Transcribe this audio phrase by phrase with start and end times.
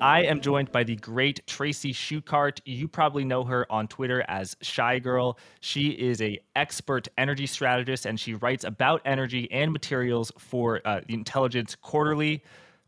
[0.00, 2.60] I am joined by the great Tracy Schuchart.
[2.64, 5.36] You probably know her on Twitter as Chigrl.
[5.60, 11.00] She is a expert energy strategist and she writes about energy and materials for uh,
[11.06, 12.42] the Intelligence Quarterly.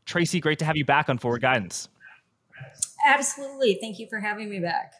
[0.06, 1.90] Tracy, great to have you back on Forward Guidance.
[3.04, 3.78] Absolutely.
[3.80, 4.94] Thank you for having me back.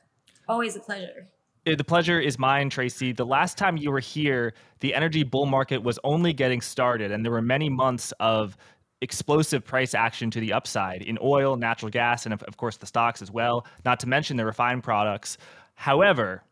[0.49, 1.29] Always a pleasure.
[1.65, 3.13] The pleasure is mine, Tracy.
[3.13, 7.25] The last time you were here, the energy bull market was only getting started, and
[7.25, 8.57] there were many months of
[9.03, 12.87] explosive price action to the upside in oil, natural gas, and of, of course the
[12.87, 15.37] stocks as well, not to mention the refined products.
[15.75, 16.43] However,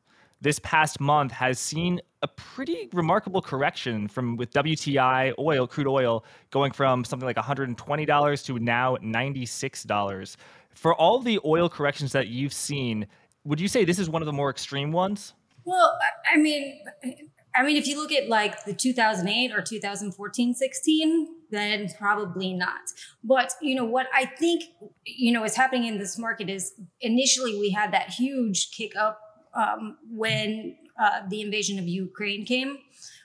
[0.43, 6.25] this past month has seen a pretty remarkable correction from with WTI oil, crude oil,
[6.51, 10.37] going from something like $120 to now $96.
[10.73, 13.07] For all the oil corrections that you've seen,
[13.45, 15.35] would you say this is one of the more extreme ones?
[15.65, 15.99] Well,
[16.33, 16.81] I mean,
[17.55, 22.81] I mean, if you look at like the 2008 or 2014 16, then probably not.
[23.25, 24.65] But, you know, what I think,
[25.05, 29.21] you know, is happening in this market is initially we had that huge kick up
[29.55, 32.79] um, when uh, the invasion of Ukraine came,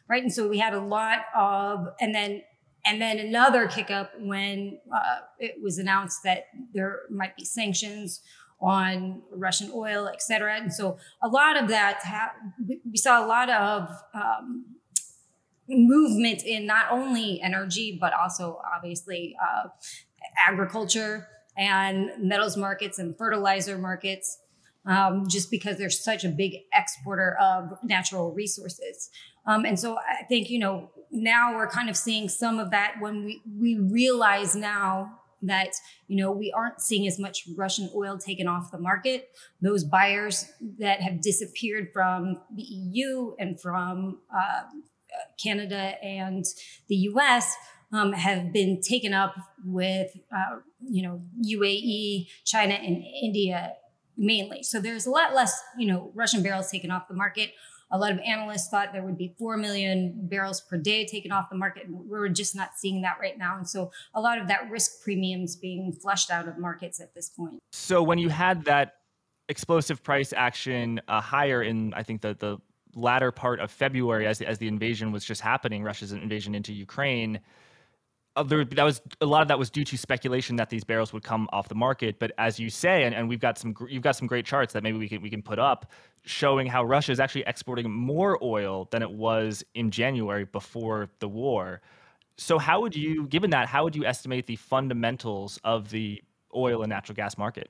[0.09, 0.23] right?
[0.23, 2.41] And so we had a lot of, and then,
[2.85, 8.21] and then another kick up when uh, it was announced that there might be sanctions
[8.65, 10.55] on Russian oil, et cetera.
[10.61, 12.33] And so a lot of that, ha-
[12.91, 14.65] we saw a lot of um,
[15.69, 19.69] movement in not only energy, but also obviously uh,
[20.49, 24.39] agriculture and metals markets and fertilizer markets.
[24.87, 29.09] Um, just because they're such a big exporter of natural resources.
[29.47, 32.97] Um, and so I think, you know, now we're kind of seeing some of that
[32.99, 35.69] when we, we realize now that
[36.07, 39.29] you know we aren't seeing as much Russian oil taken off the market.
[39.61, 40.45] Those buyers
[40.79, 44.63] that have disappeared from the EU and from uh,
[45.41, 46.45] Canada and
[46.87, 47.55] the U.S.
[47.91, 53.73] Um, have been taken up with uh, you know UAE, China, and India
[54.17, 54.63] mainly.
[54.63, 57.51] So there's a lot less you know Russian barrels taken off the market.
[57.91, 61.49] A lot of analysts thought there would be 4 million barrels per day taken off
[61.49, 61.85] the market.
[61.85, 63.57] And we're just not seeing that right now.
[63.57, 67.29] And so a lot of that risk premiums being flushed out of markets at this
[67.29, 67.59] point.
[67.71, 68.95] So when you had that
[69.49, 72.57] explosive price action uh, higher in, I think, the, the
[72.95, 77.39] latter part of February as, as the invasion was just happening, Russia's invasion into Ukraine,
[78.35, 81.13] Uh, there, that was a lot of that was due to speculation that these barrels
[81.13, 82.19] would come off the market.
[82.19, 84.83] But as you say, and, and we've got some you've got some great charts that
[84.83, 85.91] maybe we can we can put up
[86.23, 91.27] showing how Russia is actually exporting more oil than it was in January before the
[91.27, 91.81] war.
[92.37, 96.21] So how would you, given that, how would you estimate the fundamentals of the
[96.53, 97.69] oil and natural gas market?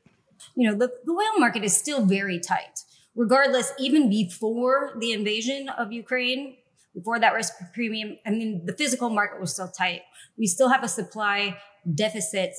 [0.56, 2.80] You know, the, the oil market is still very tight.
[3.16, 6.58] Regardless, even before the invasion of Ukraine,
[6.96, 10.02] before that risk premium, I mean, the physical market was still tight.
[10.38, 11.58] We still have a supply
[11.94, 12.54] deficit,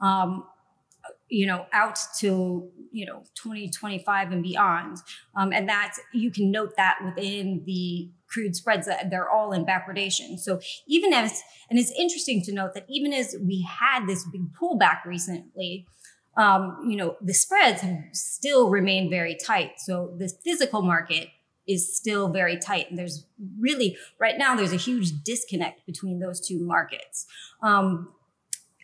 [0.00, 0.44] um,
[1.28, 4.96] you know, out to, you know, 2025 and beyond.
[5.36, 9.66] Um, and that you can note that within the crude spreads that they're all in
[9.66, 10.38] backwardation.
[10.38, 14.52] So even as, and it's interesting to note that even as we had this big
[14.54, 15.86] pullback recently,
[16.36, 19.72] um, you know, the spreads have still remained very tight.
[19.76, 21.28] So the physical market
[21.66, 22.90] is still very tight.
[22.90, 23.26] And there's
[23.58, 27.26] really, right now, there's a huge disconnect between those two markets.
[27.62, 28.12] Um,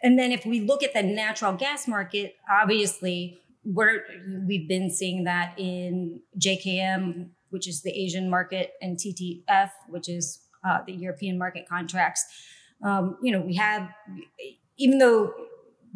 [0.03, 4.05] and then if we look at the natural gas market, obviously, we're,
[4.47, 10.41] we've been seeing that in JKM, which is the Asian market, and TTF, which is
[10.67, 12.25] uh, the European market contracts.
[12.83, 13.89] Um, you know, we have,
[14.77, 15.33] even though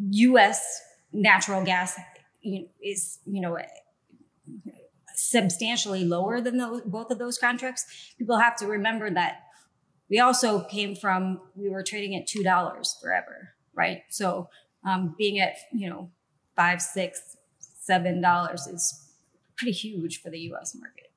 [0.09, 0.81] US
[1.13, 1.97] natural gas
[2.43, 3.57] is, you know,
[5.29, 7.85] substantially lower than those, both of those contracts,
[8.17, 9.43] people have to remember that
[10.09, 14.01] we also came from we were trading at two dollars forever, right?
[14.09, 14.49] So
[14.85, 16.11] um, being at you know
[16.55, 19.11] five, six, seven dollars is
[19.55, 20.75] pretty huge for the U.S.
[20.75, 21.11] market.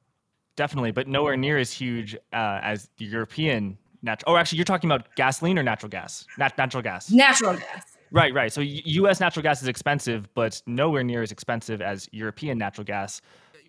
[0.55, 4.34] Definitely, but nowhere near as huge uh, as the European natural.
[4.34, 6.26] Oh, actually, you're talking about gasoline or natural gas?
[6.38, 7.11] Nat- natural gas.
[7.11, 7.97] Natural gas.
[8.12, 8.52] Right, right.
[8.52, 9.20] So U.S.
[9.20, 13.20] natural gas is expensive, but nowhere near as expensive as European natural gas.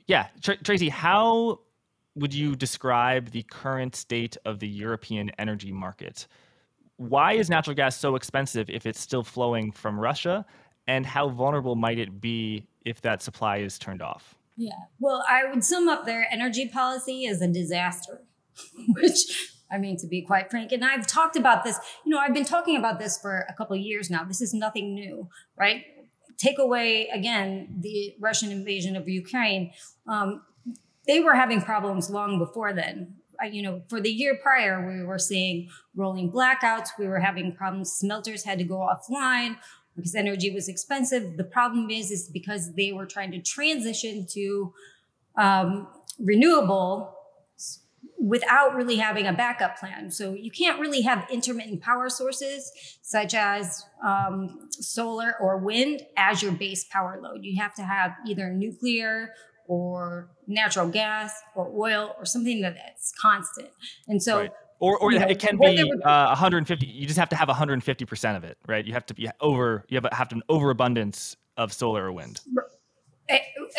[0.07, 1.59] Yeah, Tr- Tracy, how
[2.15, 6.27] would you describe the current state of the European energy market?
[6.95, 10.45] Why is natural gas so expensive if it's still flowing from Russia?
[10.88, 14.36] And how vulnerable might it be if that supply is turned off?
[14.56, 18.24] Yeah, well, I would sum up their energy policy as a disaster,
[18.88, 22.33] which I mean, to be quite frank, and I've talked about this, you know, I've
[22.33, 24.24] been talking about this for a couple years now.
[24.24, 25.27] This is nothing new,
[25.57, 25.83] right?
[26.38, 29.72] Take away again the Russian invasion of Ukraine,
[30.07, 30.42] um,
[31.07, 33.16] they were having problems long before then.
[33.51, 36.89] you know, for the year prior, we were seeing rolling blackouts.
[37.00, 37.92] We were having problems.
[37.92, 39.57] Smelters had to go offline.
[39.95, 41.38] because energy was expensive.
[41.38, 44.74] The problem is, is because they were trying to transition to
[45.38, 45.88] um,
[46.19, 47.17] renewable
[48.19, 50.10] without really having a backup plan.
[50.12, 52.72] So you can't really have intermittent power sources
[53.02, 57.44] such as um, solar or wind as your base power load.
[57.44, 59.34] You have to have either nuclear
[59.68, 63.69] or natural gas or oil or something that's constant.
[64.08, 64.52] And so right.
[64.80, 66.86] Or, or it can be uh, 150.
[66.86, 68.86] You just have to have 150 percent of it, right?
[68.86, 69.84] You have to be over.
[69.90, 72.42] You have, to have an overabundance of solar or wind.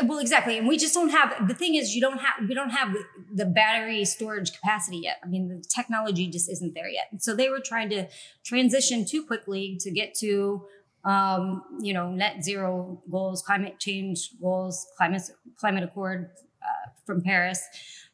[0.03, 1.49] Well, exactly, and we just don't have.
[1.49, 2.49] The thing is, you don't have.
[2.49, 2.95] We don't have
[3.33, 5.19] the battery storage capacity yet.
[5.25, 7.09] I mean, the technology just isn't there yet.
[7.19, 8.09] So they were trying to
[8.45, 10.65] transition too quickly to get to,
[11.05, 15.23] um, you know, net zero goals, climate change goals, climate
[15.59, 16.31] climate accord
[16.63, 17.63] uh, from Paris.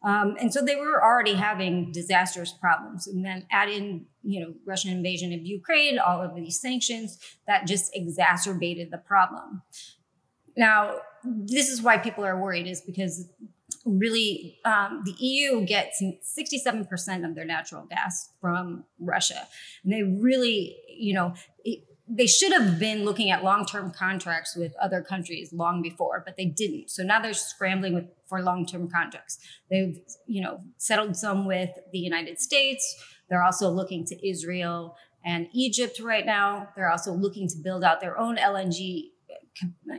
[0.04, 3.06] Um, and so they were already having disastrous problems.
[3.06, 7.66] And then add in, you know, Russian invasion of Ukraine, all of these sanctions, that
[7.66, 9.62] just exacerbated the problem.
[10.56, 13.29] Now, this is why people are worried, is because
[13.85, 19.47] really um, the EU gets 67% of their natural gas from Russia.
[19.82, 21.35] And they really, you know,
[21.65, 26.37] it, they should have been looking at long-term contracts with other countries long before, but
[26.37, 26.91] they didn't.
[26.91, 29.38] So now they're scrambling with, for long-term contracts.
[29.71, 33.03] They've, you know, settled some with the United States.
[33.31, 36.69] They're also looking to Israel and Egypt right now.
[36.76, 39.12] They're also looking to build out their own LNG,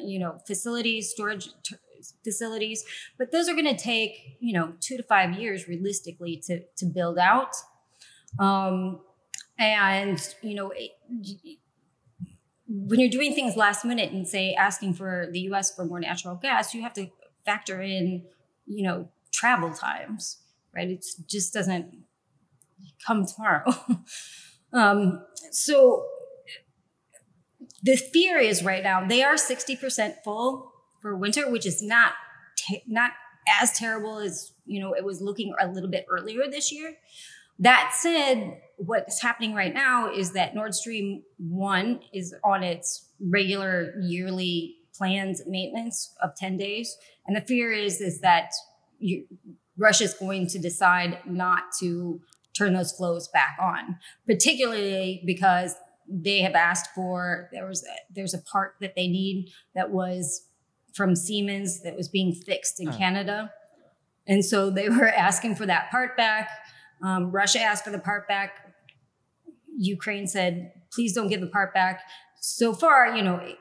[0.01, 1.75] you know, facilities, storage t-
[2.23, 2.83] facilities.
[3.17, 6.85] But those are going to take, you know, two to five years realistically to to
[6.85, 7.55] build out.
[8.39, 9.01] Um,
[9.57, 10.71] and you know.
[10.75, 10.91] It,
[12.67, 16.35] when you're doing things last minute and say asking for the US for more natural
[16.35, 17.07] gas, you have to
[17.45, 18.23] factor in,
[18.65, 20.37] you know, travel times,
[20.75, 20.89] right?
[20.89, 21.93] It just doesn't
[23.05, 23.71] come tomorrow.
[24.73, 26.05] um, so
[27.85, 30.71] the fear is right now they are 60% full
[31.01, 32.13] for winter, which is not
[32.87, 33.11] not
[33.61, 36.95] as terrible as you know it was looking a little bit earlier this year.
[37.59, 43.93] That said, what's happening right now is that Nord Stream 1 is on its regular
[44.01, 46.97] yearly planned maintenance of 10 days.
[47.25, 48.51] And the fear is, is that
[49.77, 52.19] Russia is going to decide not to
[52.57, 53.97] turn those flows back on,
[54.27, 55.75] particularly because
[56.07, 60.47] they have asked for there was a, there's a part that they need that was
[60.93, 63.51] from Siemens that was being fixed in Canada.
[64.27, 66.49] And so they were asking for that part back.
[67.03, 68.73] Um, Russia asked for the part back.
[69.77, 72.01] Ukraine said, please don't give the part back.
[72.39, 73.57] So far, you know, it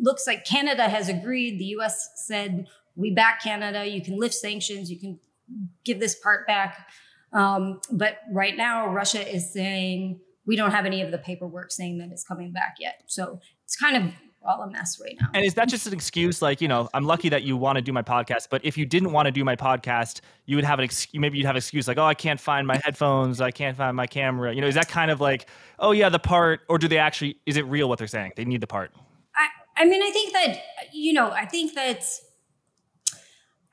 [0.00, 1.58] looks like Canada has agreed.
[1.58, 2.66] The US said,
[2.96, 3.86] we back Canada.
[3.86, 4.90] You can lift sanctions.
[4.90, 5.18] You can
[5.84, 6.86] give this part back.
[7.32, 11.98] Um, but right now, Russia is saying, we don't have any of the paperwork saying
[11.98, 13.02] that it's coming back yet.
[13.06, 14.12] So it's kind of
[14.44, 15.28] all a mess right now.
[15.34, 16.42] And is that just an excuse?
[16.42, 18.84] Like, you know, I'm lucky that you want to do my podcast, but if you
[18.84, 21.20] didn't want to do my podcast, you would have an excuse.
[21.20, 23.40] Maybe you'd have an excuse like, oh, I can't find my headphones.
[23.40, 24.52] I can't find my camera.
[24.52, 25.48] You know, is that kind of like,
[25.78, 28.32] oh, yeah, the part, or do they actually, is it real what they're saying?
[28.34, 28.90] They need the part.
[29.36, 29.46] I,
[29.76, 30.60] I mean, I think that,
[30.92, 32.04] you know, I think that,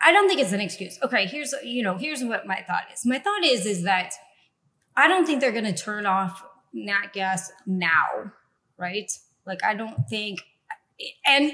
[0.02, 1.00] I don't think it's an excuse.
[1.04, 3.06] Okay, here's, you know, here's what my thought is.
[3.06, 4.14] My thought is, is that
[4.96, 6.44] I don't think they're going to turn off
[6.74, 8.32] nat gas now,
[8.78, 9.12] right?
[9.46, 10.42] Like, I don't think
[11.26, 11.52] and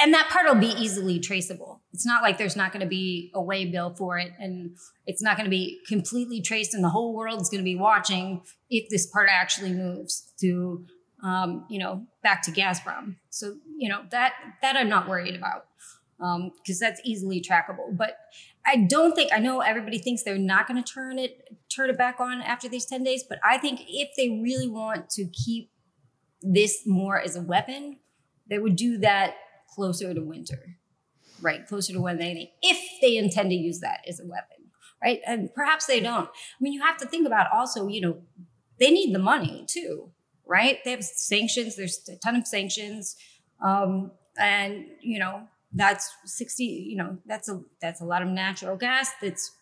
[0.00, 1.82] and that part will be easily traceable.
[1.92, 5.22] It's not like there's not going to be a way bill for it, and it's
[5.22, 8.42] not going to be completely traced, and the whole world is going to be watching
[8.70, 10.86] if this part actually moves to,
[11.24, 13.16] um, you know, back to Gazprom.
[13.30, 15.66] So you know that that I'm not worried about
[16.18, 17.96] because um, that's easily trackable.
[17.96, 18.18] But
[18.68, 21.98] I don't think I know everybody thinks they're not going to turn it turn it
[21.98, 25.70] back on after these ten days, but I think if they really want to keep
[26.42, 27.98] this more as a weapon
[28.48, 29.34] they would do that
[29.74, 30.76] closer to winter,
[31.40, 31.66] right?
[31.66, 34.56] Closer to when they, if they intend to use that as a weapon,
[35.02, 35.20] right?
[35.26, 36.28] And perhaps they don't.
[36.28, 38.18] I mean, you have to think about also, you know,
[38.80, 40.10] they need the money too,
[40.46, 40.78] right?
[40.84, 41.76] They have sanctions.
[41.76, 43.16] There's a ton of sanctions,
[43.64, 46.64] um, and you know that's sixty.
[46.64, 49.52] You know that's a that's a lot of natural gas that's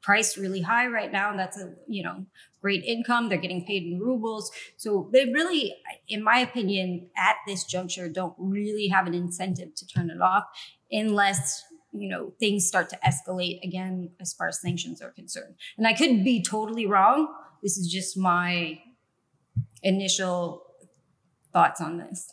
[0.00, 1.34] priced really high right now.
[1.36, 2.26] That's a you know
[2.60, 3.28] great income.
[3.28, 5.74] They're getting paid in rubles, so they really,
[6.08, 10.44] in my opinion, at this juncture, don't really have an incentive to turn it off
[10.90, 15.54] unless you know things start to escalate again as far as sanctions are concerned.
[15.76, 17.28] And I could be totally wrong.
[17.62, 18.80] This is just my
[19.82, 20.62] initial
[21.52, 22.32] thoughts on this.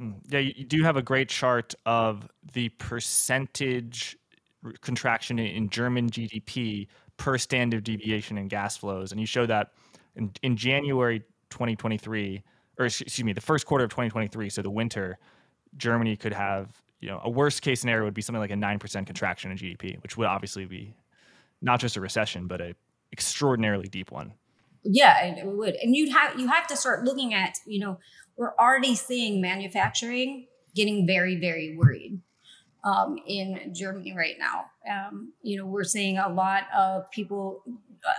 [0.00, 4.16] Mm, yeah, you do have a great chart of the percentage
[4.80, 9.12] contraction in German GDP per standard deviation in gas flows.
[9.12, 9.72] And you show that
[10.16, 12.42] in, in January 2023,
[12.78, 15.18] or excuse me, the first quarter of 2023, so the winter,
[15.76, 19.06] Germany could have, you know, a worst case scenario would be something like a 9%
[19.06, 20.94] contraction in GDP, which would obviously be
[21.62, 22.74] not just a recession, but a
[23.12, 24.32] extraordinarily deep one.
[24.82, 25.74] Yeah, it would.
[25.76, 27.98] And you'd have you have to start looking at, you know,
[28.36, 32.20] we're already seeing manufacturing getting very, very worried
[32.84, 34.66] um, in Germany right now.
[34.88, 37.62] Um, you know, we're seeing a lot of people
[38.06, 38.12] uh,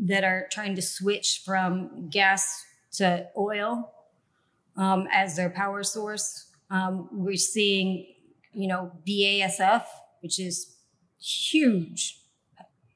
[0.00, 2.64] that are trying to switch from gas
[2.94, 3.90] to oil
[4.76, 6.50] um, as their power source.
[6.70, 8.06] Um, we're seeing,
[8.52, 9.84] you know, BASF,
[10.20, 10.74] which is
[11.20, 12.18] huge,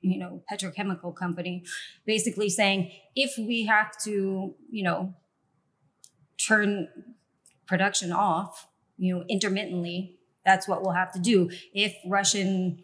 [0.01, 1.65] you know, petrochemical company,
[2.05, 5.15] basically saying if we have to, you know,
[6.47, 6.89] turn
[7.67, 11.51] production off, you know, intermittently, that's what we'll have to do.
[11.75, 12.83] If Russian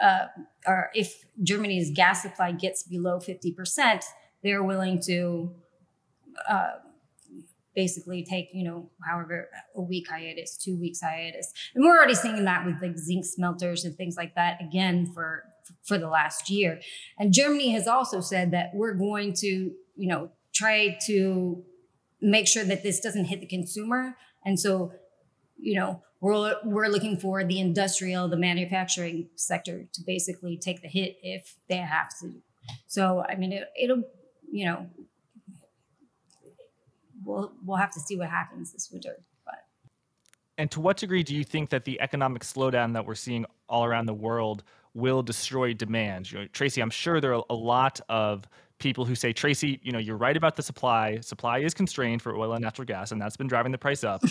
[0.00, 0.26] uh,
[0.66, 4.02] or if Germany's gas supply gets below 50%,
[4.42, 5.54] they're willing to
[6.48, 6.72] uh,
[7.74, 11.52] basically take, you know, however, a week hiatus, two weeks hiatus.
[11.74, 15.44] And we're already seeing that with like zinc smelters and things like that again for
[15.84, 16.80] for the last year.
[17.18, 21.64] And Germany has also said that we're going to, you know, try to
[22.20, 24.16] make sure that this doesn't hit the consumer.
[24.44, 24.92] And so,
[25.58, 30.88] you know, we're, we're looking for the industrial, the manufacturing sector to basically take the
[30.88, 32.34] hit if they have to.
[32.86, 34.02] So, I mean, it, it'll,
[34.50, 34.86] you know,
[37.24, 39.16] we'll, we'll have to see what happens this winter.
[39.44, 39.64] But.
[40.58, 43.84] And to what degree do you think that the economic slowdown that we're seeing all
[43.84, 44.62] around the world
[44.92, 46.30] will destroy demand?
[46.30, 48.46] You know, Tracy, I'm sure there are a lot of
[48.80, 51.20] people who say, Tracy, you know, you're right about the supply.
[51.20, 54.22] Supply is constrained for oil and natural gas, and that's been driving the price up.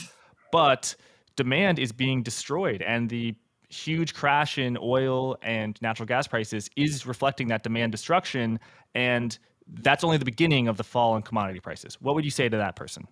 [0.52, 0.96] but
[1.36, 3.34] demand is being destroyed and the
[3.70, 8.60] huge crash in oil and natural gas prices is reflecting that demand destruction
[8.96, 9.38] and
[9.82, 12.58] that's only the beginning of the fall in commodity prices what would you say to
[12.58, 13.08] that person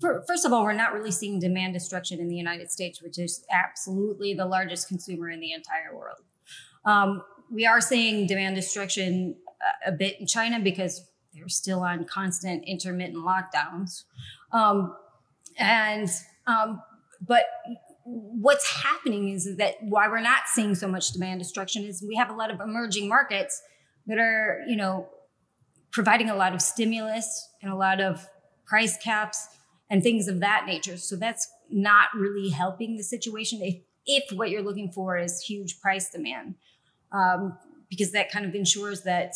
[0.00, 3.44] first of all we're not really seeing demand destruction in the united states which is
[3.50, 6.18] absolutely the largest consumer in the entire world
[6.84, 9.34] um, we are seeing demand destruction
[9.86, 14.04] a bit in china because they're still on constant intermittent lockdowns
[14.52, 14.96] um,
[15.58, 16.08] and
[16.46, 16.82] um,
[17.26, 17.44] but
[18.04, 22.30] what's happening is that why we're not seeing so much demand destruction is we have
[22.30, 23.62] a lot of emerging markets
[24.06, 25.08] that are, you know,
[25.92, 28.26] providing a lot of stimulus and a lot of
[28.66, 29.48] price caps
[29.90, 30.96] and things of that nature.
[30.96, 33.76] So that's not really helping the situation if,
[34.06, 36.54] if what you're looking for is huge price demand,
[37.12, 37.58] um,
[37.90, 39.34] because that kind of ensures that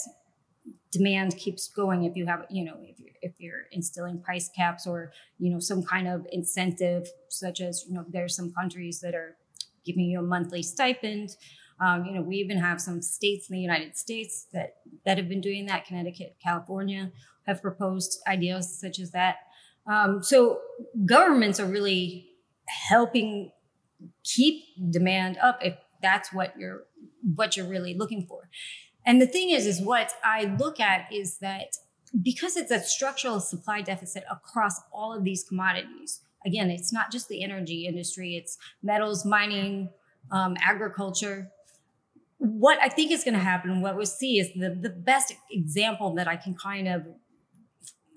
[0.91, 4.87] demand keeps going if you have you know if you're, if you're instilling price caps
[4.87, 9.15] or you know some kind of incentive such as you know there's some countries that
[9.15, 9.37] are
[9.85, 11.37] giving you a monthly stipend.
[11.81, 15.29] Um, you know we even have some states in the united states that that have
[15.29, 15.85] been doing that.
[15.85, 17.11] Connecticut california
[17.47, 19.37] have proposed ideas such as that.
[19.87, 20.61] Um, so
[21.05, 22.29] governments are really
[22.67, 23.51] helping
[24.23, 26.85] keep demand up if that's what you're
[27.35, 28.49] what you're really looking for
[29.07, 31.77] and the thing is, is what I look at is that
[32.23, 37.29] because it's a structural supply deficit across all of these commodities, again, it's not just
[37.29, 39.91] the energy industry, it's metals, mining,
[40.31, 41.51] um, agriculture.
[42.39, 46.15] What I think is going to happen, what we'll see is the, the best example
[46.15, 47.05] that I can kind of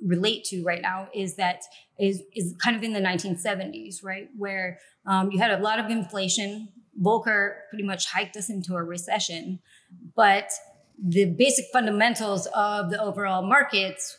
[0.03, 1.63] relate to right now is that
[1.99, 4.29] is, is kind of in the 1970s, right?
[4.37, 6.69] Where um, you had a lot of inflation.
[7.01, 9.59] Volcker pretty much hiked us into a recession,
[10.15, 10.51] but
[11.01, 14.17] the basic fundamentals of the overall markets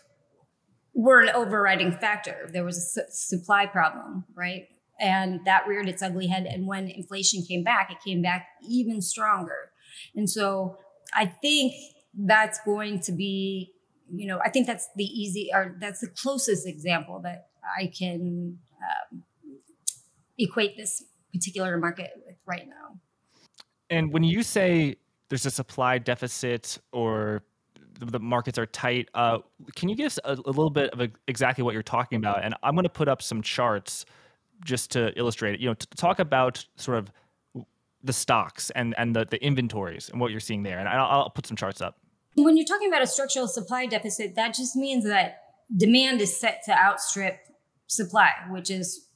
[0.94, 2.49] were an overriding factor.
[2.52, 4.66] There was a su- supply problem, right?
[5.00, 6.47] And that reared its ugly head.
[6.47, 9.70] And when inflation came back, it came back even stronger.
[10.14, 10.76] And so
[11.14, 11.75] I think
[12.14, 13.73] that's going to be,
[14.12, 18.58] you know, I think that's the easy or that's the closest example that I can
[19.12, 19.23] um,
[20.38, 22.99] equate this particular market with right now.
[23.90, 24.97] And when you say
[25.28, 27.42] there's a supply deficit or
[28.00, 29.08] the markets are tight.
[29.14, 29.38] Uh,
[29.75, 32.44] can you give us a, a little bit of a, exactly what you're talking about?
[32.44, 34.04] And I'm going to put up some charts
[34.64, 35.61] just to illustrate it.
[35.61, 37.12] You know, to talk about sort of
[38.04, 40.78] the stocks and and the, the inventories and what you're seeing there.
[40.78, 41.99] And I'll, I'll put some charts up.
[42.37, 45.40] When you're talking about a structural supply deficit, that just means that
[45.76, 47.40] demand is set to outstrip
[47.88, 49.08] supply, which is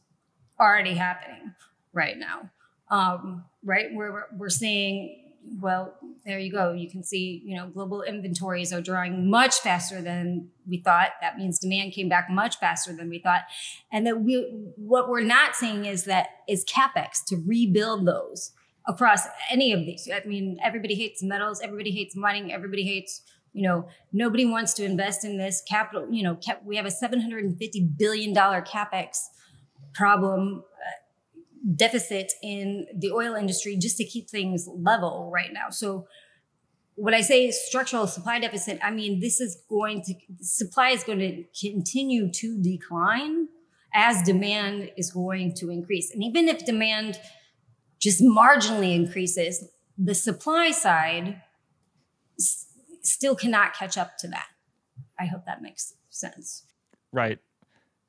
[0.58, 1.54] already happening
[1.92, 2.50] right now.
[2.90, 5.22] Um, right, we're we're seeing
[5.60, 5.94] well,
[6.24, 6.72] there you go.
[6.72, 11.10] You can see, you know, global inventories are drawing much faster than we thought.
[11.20, 13.42] That means demand came back much faster than we thought.
[13.90, 14.42] And that we,
[14.76, 18.52] what we're not seeing is that is capex to rebuild those
[18.86, 20.08] across any of these.
[20.12, 23.22] I mean, everybody hates metals, everybody hates mining, everybody hates
[23.52, 26.06] You know, nobody wants to invest in this capital.
[26.10, 29.18] You know, we have a 750 billion dollar capex
[29.92, 30.90] problem uh,
[31.76, 35.70] deficit in the oil industry just to keep things level right now.
[35.70, 36.06] So
[36.94, 41.20] when I say structural supply deficit, I mean this is going to supply is going
[41.20, 43.48] to continue to decline
[43.94, 46.10] as demand is going to increase.
[46.12, 47.18] And even if demand
[47.98, 49.64] just marginally increases,
[49.96, 51.42] the supply side
[52.38, 52.66] s-
[53.02, 54.46] still cannot catch up to that.
[55.18, 56.64] I hope that makes sense.
[57.12, 57.38] Right.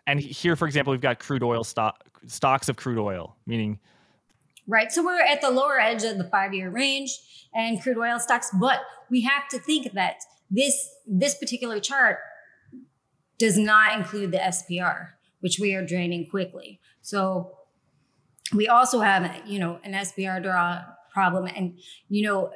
[0.08, 3.80] And here, for example, we've got crude oil stock stocks of crude oil, meaning
[4.68, 4.92] right.
[4.92, 7.20] So we're at the lower edge of the five year range
[7.54, 10.18] and crude oil stocks, but we have to think that
[10.50, 12.20] this this particular chart
[13.38, 16.80] does not include the SPR, which we are draining quickly.
[17.02, 17.58] So
[18.54, 20.82] we also have you know an SPR draw
[21.12, 21.78] problem, and
[22.10, 22.52] you know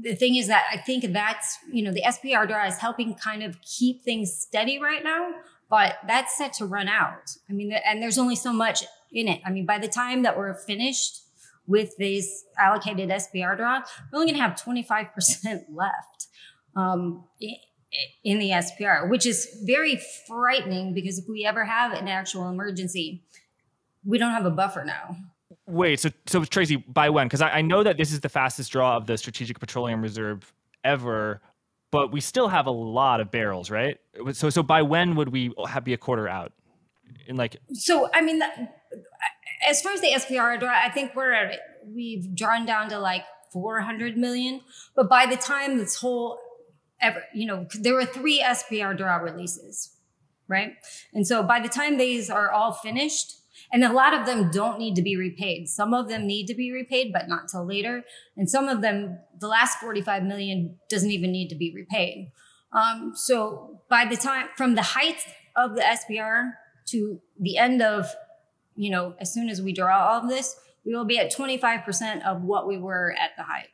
[0.00, 3.42] the thing is that I think that's you know the SPR draw is helping kind
[3.42, 5.30] of keep things steady right now,
[5.70, 7.36] but that's set to run out.
[7.48, 9.40] I mean, and there's only so much in it.
[9.44, 11.22] I mean, by the time that we're finished
[11.66, 16.28] with these allocated SPR draw, we're only going to have 25% left
[16.74, 17.24] um,
[18.24, 23.22] in the SPR, which is very frightening because if we ever have an actual emergency,
[24.04, 25.16] we don't have a buffer now.
[25.66, 27.26] Wait, so so Tracy, by when?
[27.26, 30.52] Because I, I know that this is the fastest draw of the Strategic Petroleum Reserve
[30.84, 31.40] ever,
[31.90, 33.98] but we still have a lot of barrels, right?
[34.32, 35.52] So so by when would we
[35.84, 36.52] be a quarter out?
[37.26, 38.42] In like so, I mean,
[39.68, 44.16] as far as the SPR I think we're at we've drawn down to like 400
[44.16, 44.60] million.
[44.94, 46.38] But by the time this whole
[47.00, 49.96] ever, you know, there were three SPR draw releases,
[50.48, 50.72] right?
[51.12, 53.37] And so by the time these are all finished,
[53.72, 55.68] and a lot of them don't need to be repaid.
[55.68, 58.04] Some of them need to be repaid, but not till later.
[58.36, 62.32] And some of them, the last 45 million doesn't even need to be repaid.
[62.72, 65.20] Um, so by the time from the height
[65.56, 66.52] of the SPR
[66.86, 68.06] to the end of,
[68.76, 72.24] you know, as soon as we draw all of this, we will be at 25%
[72.24, 73.68] of what we were at the height.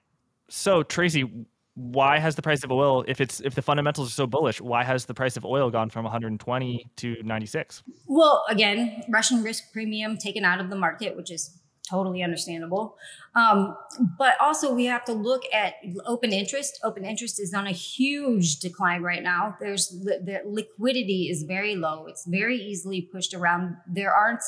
[0.49, 4.27] So Tracy, why has the price of oil if it's if the fundamentals are so
[4.27, 9.43] bullish why has the price of oil gone from 120 to 96 well again russian
[9.43, 11.59] risk premium taken out of the market which is
[11.89, 12.97] totally understandable.
[13.35, 13.77] Um,
[14.19, 15.75] but also we have to look at
[16.07, 16.81] open interest.
[16.83, 19.57] Open interest is on a huge decline right now.
[19.61, 22.07] There's the, liquidity is very low.
[22.07, 23.77] It's very easily pushed around.
[23.87, 24.43] There aren't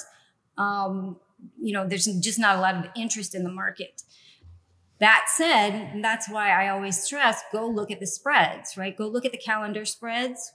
[0.56, 1.18] um,
[1.60, 4.02] you know there's just not a lot of interest in the market
[4.98, 8.96] that said, that's why I always stress go look at the spreads, right?
[8.96, 10.52] Go look at the calendar spreads.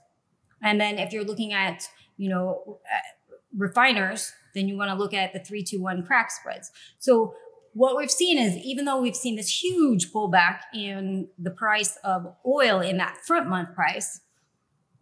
[0.62, 5.14] And then if you're looking at, you know, uh, refiners, then you want to look
[5.14, 6.70] at the 321 crack spreads.
[6.98, 7.34] So
[7.74, 12.34] what we've seen is even though we've seen this huge pullback in the price of
[12.46, 14.20] oil in that front month price,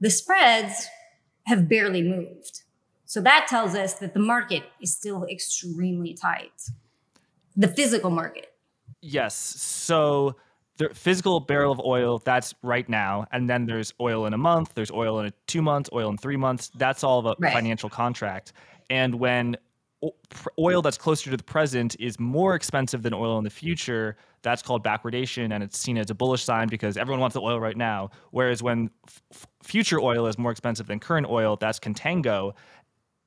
[0.01, 0.87] the spreads
[1.47, 2.63] have barely moved.
[3.07, 6.71] So that tells us that the market is still extremely tight.
[7.57, 8.50] The physical market.
[9.03, 9.35] Yes.
[9.37, 10.37] So
[10.77, 13.27] the physical barrel of oil, that's right now.
[13.33, 16.17] And then there's oil in a month, there's oil in a two months, oil in
[16.17, 16.71] three months.
[16.75, 17.53] That's all of a right.
[17.53, 18.53] financial contract.
[18.89, 19.57] And when
[20.59, 24.63] oil that's closer to the present is more expensive than oil in the future, that's
[24.63, 27.77] called backwardation, and it's seen as a bullish sign because everyone wants the oil right
[27.77, 28.11] now.
[28.31, 32.53] Whereas when f- future oil is more expensive than current oil, that's contango,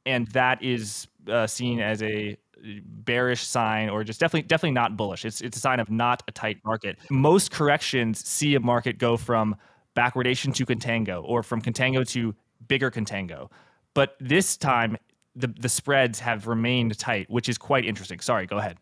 [0.05, 2.37] and that is uh, seen as a
[2.85, 5.25] bearish sign or just definitely definitely not bullish.
[5.25, 6.97] It's it's a sign of not a tight market.
[7.09, 9.55] Most corrections see a market go from
[9.95, 12.33] backwardation to contango or from contango to
[12.67, 13.49] bigger contango.
[13.93, 14.97] But this time
[15.35, 18.19] the the spreads have remained tight, which is quite interesting.
[18.19, 18.77] Sorry, go ahead.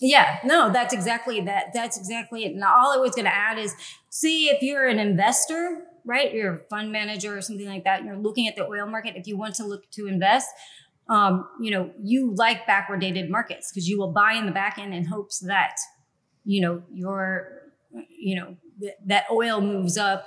[0.00, 1.72] Yeah, no, that's exactly that.
[1.72, 2.54] That's exactly it.
[2.56, 3.74] Now, all I was going to add is
[4.10, 6.32] see if you're an investor, right?
[6.34, 8.00] You're a fund manager or something like that.
[8.00, 9.14] and you're looking at the oil market.
[9.16, 10.48] If you want to look to invest,
[11.08, 14.78] um, you know, you like backward dated markets because you will buy in the back
[14.78, 15.76] end in hopes that,
[16.44, 17.62] you know, your,
[18.08, 20.26] you know, th- that oil moves up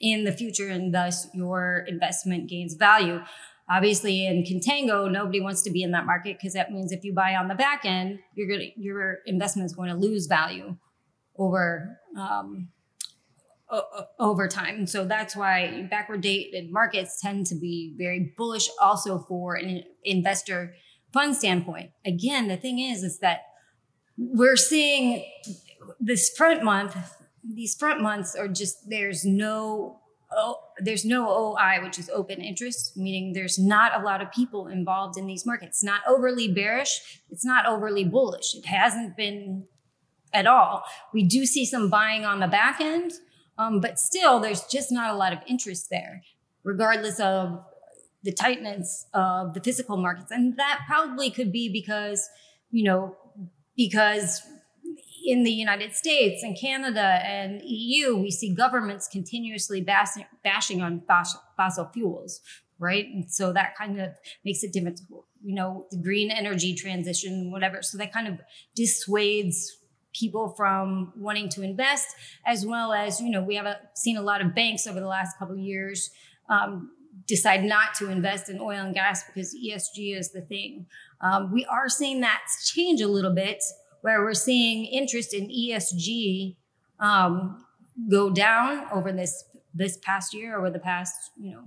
[0.00, 3.20] in the future and thus your investment gains value.
[3.68, 7.12] Obviously, in contango, nobody wants to be in that market because that means if you
[7.12, 10.76] buy on the back end, you're gonna your investment is going to lose value
[11.38, 12.68] over um,
[14.18, 14.86] over time.
[14.86, 20.74] So that's why backward dated markets tend to be very bullish also for an investor
[21.12, 21.90] fund standpoint.
[22.04, 23.42] Again, the thing is, is that
[24.16, 25.24] we're seeing
[25.98, 26.96] this front month,
[27.42, 30.00] these front months are just, there's no,
[30.36, 34.68] oh, there's no OI, which is open interest, meaning there's not a lot of people
[34.68, 35.82] involved in these markets.
[35.82, 37.20] Not overly bearish.
[37.30, 38.54] It's not overly bullish.
[38.54, 39.64] It hasn't been
[40.32, 40.84] at all.
[41.12, 43.12] We do see some buying on the back end,
[43.60, 46.22] Um, but still, there's just not a lot of interest there,
[46.64, 47.62] regardless of
[48.22, 50.30] the tightness of the physical markets.
[50.30, 52.26] And that probably could be because,
[52.70, 53.16] you know,
[53.76, 54.40] because
[55.26, 61.02] in the United States and Canada and EU, we see governments continuously bashing, bashing on
[61.06, 62.40] fossil, fossil fuels,
[62.78, 63.04] right?
[63.04, 67.82] And so that kind of makes it difficult, you know, the green energy transition, whatever.
[67.82, 68.40] So that kind of
[68.74, 69.76] dissuades
[70.12, 72.08] people from wanting to invest,
[72.46, 75.06] as well as, you know, we have a, seen a lot of banks over the
[75.06, 76.10] last couple of years
[76.48, 76.90] um,
[77.26, 80.86] decide not to invest in oil and gas because ESG is the thing.
[81.20, 83.62] Um, we are seeing that change a little bit
[84.00, 86.56] where we're seeing interest in ESG
[86.98, 87.64] um,
[88.10, 91.64] go down over this this past year, over the past you know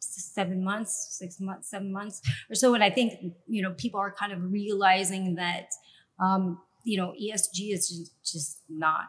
[0.00, 2.74] seven months, six months, seven months or so.
[2.74, 3.14] And I think
[3.46, 5.70] you know people are kind of realizing that
[6.20, 9.06] um, you know ESG is just, just not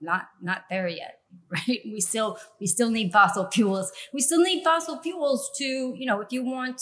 [0.00, 4.62] not not there yet right we still we still need fossil fuels we still need
[4.62, 6.80] fossil fuels to you know if you want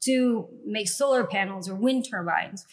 [0.00, 2.66] to make solar panels or wind turbines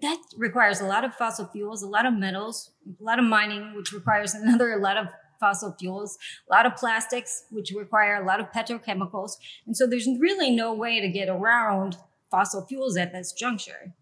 [0.00, 2.70] that requires a lot of fossil fuels, a lot of metals,
[3.00, 5.08] a lot of mining, which requires another a lot of
[5.40, 6.16] fossil fuels,
[6.48, 9.32] a lot of plastics, which require a lot of petrochemicals.
[9.66, 11.96] And so there's really no way to get around
[12.30, 13.94] fossil fuels at this juncture.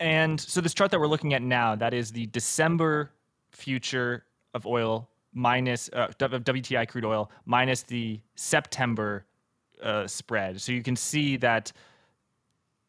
[0.00, 3.12] And so this chart that we're looking at now, that is the December
[3.50, 9.26] future of oil minus uh, WTI crude oil minus the September
[9.82, 10.60] uh, spread.
[10.60, 11.72] So you can see that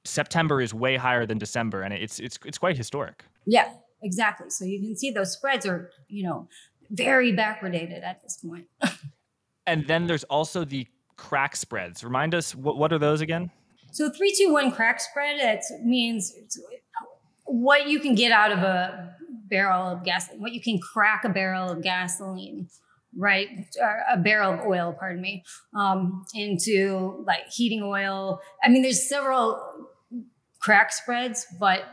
[0.04, 3.26] September is way higher than December, and it's it's it's quite historic.
[3.46, 4.50] Yeah, exactly.
[4.50, 6.48] So you can see those spreads are you know
[6.92, 8.68] very backwardated at this point.
[9.68, 10.88] and then there's also the
[11.18, 12.04] crack spreads.
[12.04, 13.50] Remind us what what are those again?
[13.92, 16.36] So three two one crack spread it means
[17.46, 19.16] what you can get out of a
[19.48, 22.68] barrel of gasoline, what you can crack a barrel of gasoline
[23.18, 23.48] right
[24.12, 25.42] a barrel of oil pardon me
[25.74, 29.86] um, into like heating oil i mean there's several
[30.66, 31.84] crack spreads, but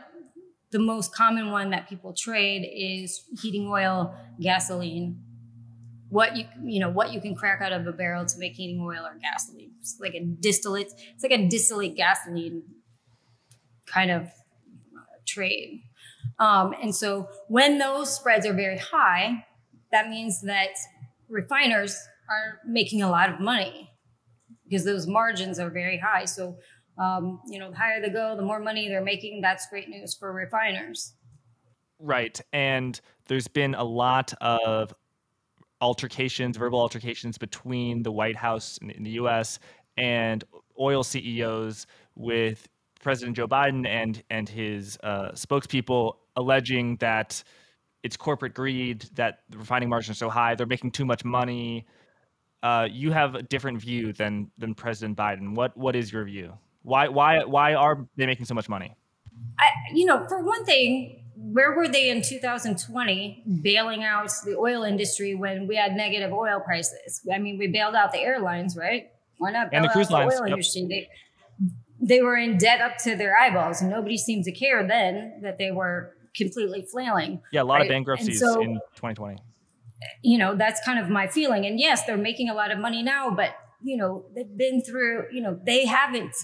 [0.71, 5.21] the most common one that people trade is heating oil, gasoline.
[6.09, 8.81] What you you know what you can crack out of a barrel to make heating
[8.81, 9.71] oil or gasoline.
[9.79, 10.91] It's like a distillate.
[11.13, 12.63] It's like a distillate gasoline
[13.85, 14.27] kind of
[15.25, 15.83] trade.
[16.39, 19.45] Um, and so when those spreads are very high,
[19.91, 20.71] that means that
[21.29, 21.97] refiners
[22.29, 23.91] are making a lot of money
[24.63, 26.25] because those margins are very high.
[26.25, 26.57] So
[26.97, 29.41] um, you know, the higher they go, the more money they're making.
[29.41, 31.13] That's great news for refiners.
[31.99, 32.39] Right.
[32.51, 34.93] And there's been a lot of
[35.81, 39.59] altercations, verbal altercations between the White House in, in the US
[39.97, 40.43] and
[40.79, 42.67] oil CEOs with
[43.03, 47.43] President Joe Biden and and his uh, spokespeople alleging that
[48.01, 51.85] it's corporate greed that the refining margins are so high, they're making too much money.
[52.61, 55.55] Uh, you have a different view than than President Biden.
[55.55, 56.53] What what is your view?
[56.81, 58.95] Why why why are they making so much money?
[59.59, 64.83] I, you know, for one thing, where were they in 2020 bailing out the oil
[64.83, 67.21] industry when we had negative oil prices?
[67.31, 69.11] I mean, we bailed out the airlines, right?
[69.37, 70.53] Why not bail and the cruise out lines, the oil yep.
[70.53, 70.85] industry?
[70.87, 71.09] They,
[72.03, 75.57] they were in debt up to their eyeballs, and nobody seemed to care then that
[75.57, 77.41] they were completely flailing.
[77.51, 77.83] Yeah, a lot right?
[77.83, 79.37] of bankruptcies so, in 2020.
[80.21, 81.65] You know, that's kind of my feeling.
[81.65, 85.25] And yes, they're making a lot of money now, but you know, they've been through.
[85.31, 86.35] You know, they haven't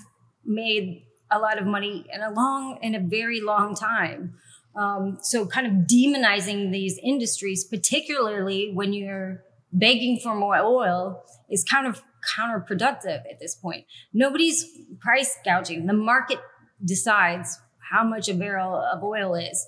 [0.46, 4.36] made a lot of money in a long in a very long time
[4.76, 11.64] um, so kind of demonizing these industries particularly when you're begging for more oil is
[11.64, 12.02] kind of
[12.38, 13.86] counterproductive at this point.
[14.14, 14.66] Nobody's
[15.00, 15.86] price gouging.
[15.86, 16.40] The market
[16.84, 17.60] decides
[17.92, 19.66] how much a barrel of oil is.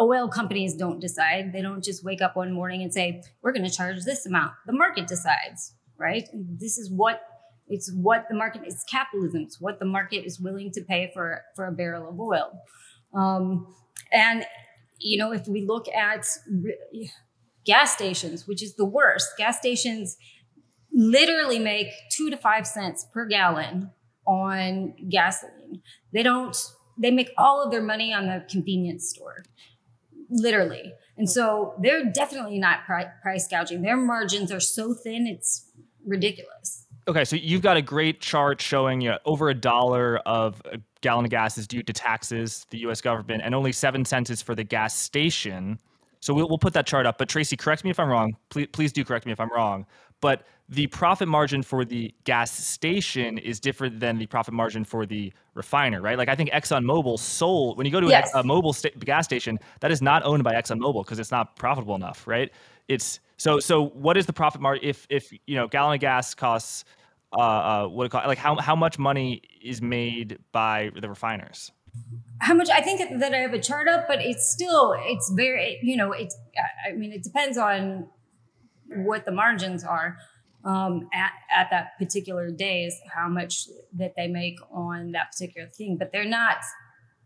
[0.00, 1.52] Oil companies don't decide.
[1.52, 4.52] They don't just wake up one morning and say we're going to charge this amount.
[4.66, 6.28] The market decides right?
[6.34, 7.22] This is what
[7.68, 9.42] it's what the market is capitalism.
[9.42, 12.50] It's what the market is willing to pay for for a barrel of oil.
[13.14, 13.74] Um,
[14.12, 14.44] and
[14.98, 16.26] you know, if we look at
[17.64, 20.16] gas stations, which is the worst, gas stations
[20.92, 23.90] literally make two to five cents per gallon
[24.26, 25.82] on gasoline.
[26.12, 26.56] They don't.
[26.98, 29.44] They make all of their money on the convenience store,
[30.28, 30.92] literally.
[31.16, 33.82] And so they're definitely not price gouging.
[33.82, 35.70] Their margins are so thin, it's
[36.06, 36.86] ridiculous.
[37.08, 40.78] Okay, so you've got a great chart showing you know, over a dollar of a
[41.00, 43.00] gallon of gas is due to taxes, the U.S.
[43.00, 45.78] government, and only seven cents is for the gas station.
[46.22, 47.18] So we'll, we'll put that chart up.
[47.18, 48.36] But Tracy, correct me if I'm wrong.
[48.48, 49.84] Please, please do correct me if I'm wrong.
[50.20, 55.04] But the profit margin for the gas station is different than the profit margin for
[55.04, 56.16] the refiner, right?
[56.16, 58.30] Like I think ExxonMobil sold when you go to yes.
[58.34, 61.56] a, a Mobil sta- gas station that is not owned by ExxonMobil because it's not
[61.56, 62.52] profitable enough, right?
[62.86, 66.34] It's So so what is the profit margin if if you know gallon of gas
[66.34, 66.84] costs
[67.32, 71.72] uh, uh what it call like how how much money is made by the refiners?
[72.40, 72.68] How much?
[72.70, 76.12] I think that I have a chart up, but it's still it's very you know
[76.12, 76.36] it's
[76.88, 78.08] I mean it depends on
[78.88, 80.16] what the margins are
[80.64, 85.68] um, at, at that particular day is how much that they make on that particular
[85.68, 85.96] thing.
[85.98, 86.58] But they're not,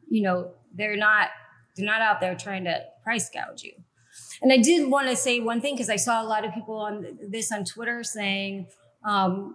[0.09, 1.29] you know, they're not
[1.77, 3.73] they're not out there trying to price gouge you.
[4.41, 6.77] And I did want to say one thing because I saw a lot of people
[6.77, 8.69] on this on Twitter saying,
[9.05, 9.55] um,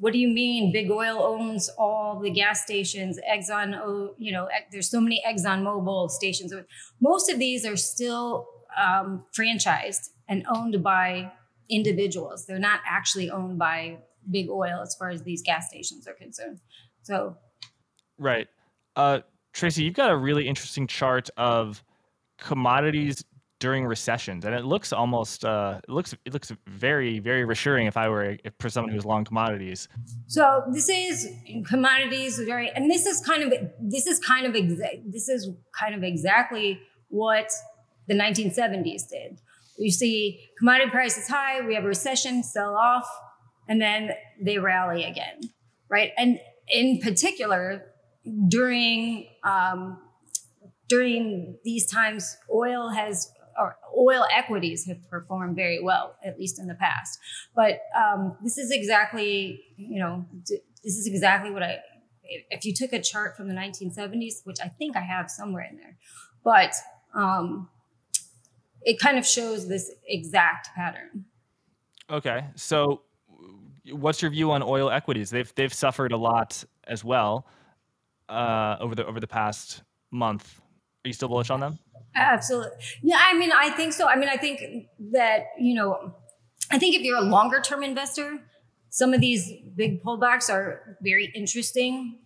[0.00, 0.72] "What do you mean?
[0.72, 3.20] Big Oil owns all the gas stations?
[3.30, 6.52] Exxon, oh, you know, there's so many Exxon Mobil stations.
[7.00, 11.30] Most of these are still um, franchised and owned by
[11.68, 12.46] individuals.
[12.46, 13.98] They're not actually owned by
[14.30, 16.60] big oil as far as these gas stations are concerned.
[17.02, 17.36] So,
[18.18, 18.48] right.
[18.96, 19.20] Uh,
[19.52, 21.82] Tracy, you've got a really interesting chart of
[22.38, 23.24] commodities
[23.60, 27.96] during recessions, and it looks almost uh, it looks it looks very very reassuring if
[27.96, 29.86] I were if, for someone who's long commodities.
[30.26, 31.28] So this is
[31.66, 35.94] commodities very, and this is kind of this is kind of exa- this is kind
[35.94, 37.50] of exactly what
[38.08, 39.38] the 1970s did.
[39.78, 43.08] You see commodity prices high, we have a recession, sell off,
[43.68, 44.10] and then
[44.42, 45.40] they rally again,
[45.88, 46.12] right?
[46.16, 47.84] And in particular,
[48.48, 49.98] during um,
[50.88, 53.30] during these times, oil has
[53.96, 57.18] oil equities have performed very well, at least in the past.
[57.54, 61.78] But um, this is exactly, you know, this is exactly what I.
[62.50, 65.76] If you took a chart from the 1970s, which I think I have somewhere in
[65.76, 65.96] there,
[66.44, 66.74] but
[67.12, 67.68] um,
[68.82, 71.24] it kind of shows this exact pattern.
[72.08, 73.02] Okay, so
[73.90, 75.30] what's your view on oil equities?
[75.30, 77.46] They've they've suffered a lot as well
[78.28, 80.60] uh, over the over the past month.
[81.04, 81.78] Are you still bullish on them?
[82.14, 82.76] Absolutely.
[83.02, 84.08] Yeah, I mean, I think so.
[84.08, 86.14] I mean, I think that you know,
[86.70, 88.38] I think if you're a longer term investor,
[88.90, 92.18] some of these big pullbacks are very interesting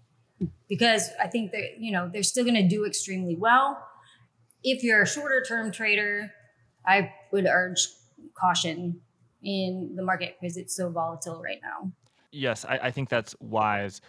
[0.68, 3.86] because I think that you know they're still going to do extremely well.
[4.62, 6.32] If you're a shorter term trader,
[6.86, 7.86] I would urge
[8.34, 9.00] caution
[9.42, 11.92] in the market because it's so volatile right now.
[12.32, 14.00] Yes, I, I think that's wise.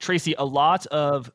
[0.00, 1.30] Tracy, a lot of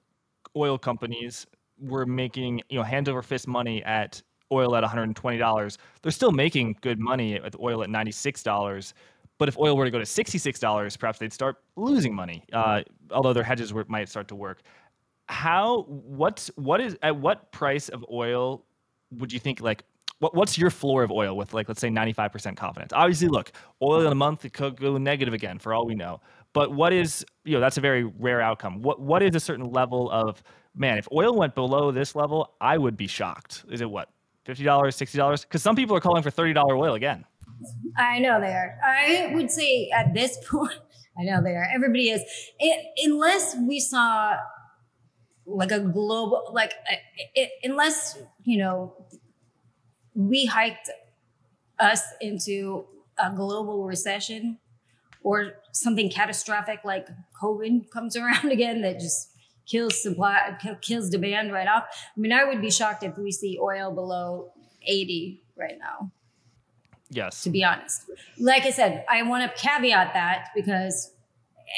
[0.55, 1.47] oil companies
[1.79, 5.77] were making, you know, hand over fist money at oil at $120.
[6.01, 8.93] They're still making good money at oil at $96.
[9.37, 13.33] But if oil were to go to $66, perhaps they'd start losing money, uh, although
[13.33, 14.61] their hedges were, might start to work.
[15.27, 18.63] How, what's, what is, at what price of oil
[19.11, 19.83] would you think like
[20.19, 24.01] what, what's your floor of oil with like let's say 95% confidence obviously look oil
[24.01, 26.19] in a month it could go negative again for all we know
[26.53, 29.71] but what is you know that's a very rare outcome what what is a certain
[29.71, 30.41] level of
[30.75, 33.63] man if oil went below this level i would be shocked.
[33.69, 34.09] Is it what
[34.47, 37.25] $50 $60 because some people are calling for $30 oil again.
[37.97, 38.77] I know they are.
[38.83, 40.73] I would say at this point
[41.17, 41.67] i know they are.
[41.73, 42.21] Everybody is.
[42.59, 44.37] It, unless we saw
[45.45, 46.73] like a global like
[47.35, 48.93] it, unless you know
[50.13, 50.89] we hiked
[51.79, 52.85] us into
[53.17, 54.57] a global recession
[55.23, 57.07] or something catastrophic like
[57.41, 59.31] COVID comes around again that just
[59.65, 61.83] kills supply, kills demand right off.
[62.15, 64.51] I mean, I would be shocked if we see oil below
[64.85, 66.11] 80 right now.
[67.09, 67.43] Yes.
[67.43, 68.03] To be honest.
[68.39, 71.11] Like I said, I want to caveat that because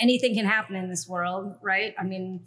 [0.02, 1.94] anything can happen in this world, right?
[2.00, 2.42] I mean,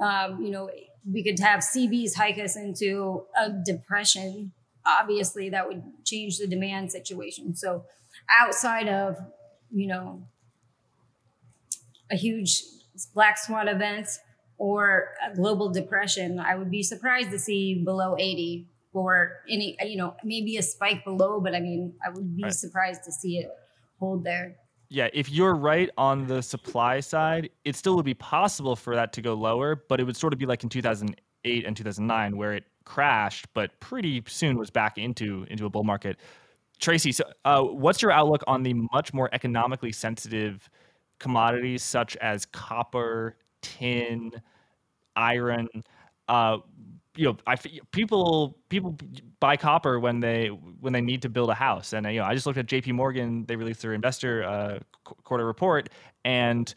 [0.00, 0.70] um, you know,
[1.10, 4.52] we could have CBs hike us into a depression
[4.86, 7.54] obviously that would change the demand situation.
[7.54, 7.84] So
[8.30, 9.16] outside of,
[9.70, 10.22] you know,
[12.10, 12.62] a huge
[13.12, 14.08] black swan event
[14.58, 19.96] or a global depression, I would be surprised to see below 80 or any, you
[19.96, 22.52] know, maybe a spike below, but I mean, I would be right.
[22.52, 23.50] surprised to see it
[23.98, 24.56] hold there.
[24.88, 29.12] Yeah, if you're right on the supply side, it still would be possible for that
[29.14, 32.54] to go lower, but it would sort of be like in 2008 and 2009 where
[32.54, 36.18] it crashed, but pretty soon was back into into a bull market.
[36.78, 40.68] Tracy, so uh, what's your outlook on the much more economically sensitive
[41.18, 44.32] commodities such as copper, tin,
[45.14, 45.68] iron?
[46.28, 46.58] Uh,
[47.16, 47.56] you know, I
[47.92, 48.96] people people
[49.40, 52.34] buy copper when they when they need to build a house, and you know, I
[52.34, 52.92] just looked at J.P.
[52.92, 54.78] Morgan; they released their investor uh,
[55.24, 55.88] quarter report,
[56.24, 56.74] and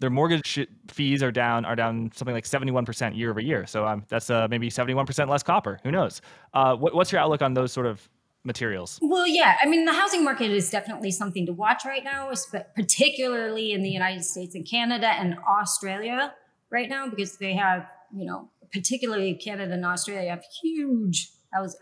[0.00, 3.66] their mortgage fees are down are down something like 71% year over year.
[3.66, 5.80] So um, that's uh, maybe 71% less copper.
[5.82, 6.20] Who knows?
[6.54, 8.08] Uh, what, what's your outlook on those sort of
[8.48, 8.98] materials?
[9.00, 12.32] Well, yeah, I mean the housing market is definitely something to watch right now,
[12.74, 16.34] particularly in the United States and Canada and Australia
[16.70, 21.30] right now because they have you know particularly Canada and Australia have huge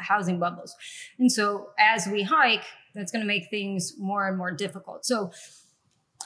[0.01, 0.77] housing bubbles,
[1.19, 5.05] and so as we hike, That's going to make things more and more difficult.
[5.05, 5.31] So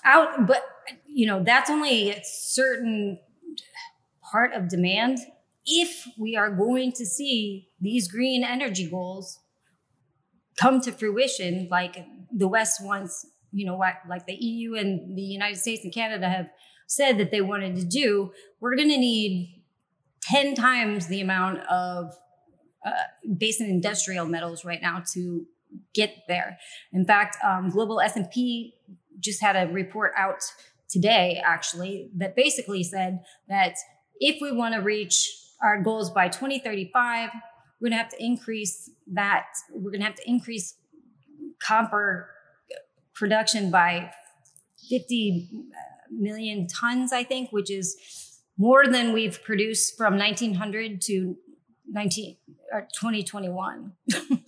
[0.05, 0.62] out, but
[1.07, 3.18] you know, that's only a certain
[4.31, 5.18] part of demand.
[5.66, 9.39] If we are going to see these green energy goals
[10.61, 15.23] come to fruition, like the West wants, you know, what, like the EU and the
[15.23, 16.51] United States and Canada have
[16.87, 19.62] said that they wanted to do, we're going to need
[20.23, 22.14] 10 times the amount of
[22.85, 22.90] uh,
[23.38, 25.46] base and industrial metals right now to
[25.94, 26.59] get there.
[26.92, 28.75] In fact, um, global S&P
[29.18, 30.42] just had a report out
[30.88, 33.77] today, actually, that basically said that
[34.18, 35.31] if we want to reach
[35.62, 37.31] our goals by 2035,
[37.80, 39.46] we're going to have to increase that.
[39.72, 40.74] We're going to have to increase
[41.62, 42.30] copper
[43.14, 44.10] production by
[44.88, 45.48] 50
[46.10, 47.96] million tons, I think, which is
[48.58, 51.36] more than we've produced from 1900 to
[51.88, 52.36] 19
[52.72, 53.92] or 2021.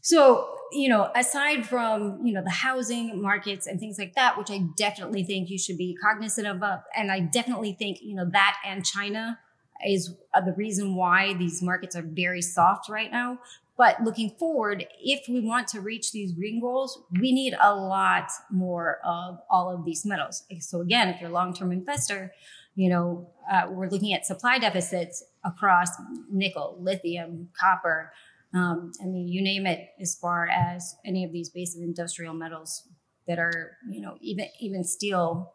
[0.00, 4.50] so, you know, aside from, you know, the housing markets and things like that, which
[4.50, 8.28] I definitely think you should be cognizant of, uh, and I definitely think, you know,
[8.32, 9.38] that and China
[9.86, 13.38] is the reason why these markets are very soft right now.
[13.76, 18.28] But looking forward, if we want to reach these green goals, we need a lot
[18.50, 20.42] more of all of these metals.
[20.58, 22.32] So again, if you're a long-term investor,
[22.74, 25.90] you know, uh, we're looking at supply deficits across
[26.30, 28.12] nickel, lithium, copper.
[28.52, 32.82] Um, I mean, you name it, as far as any of these basic industrial metals
[33.28, 35.52] that are, you know, even even steel.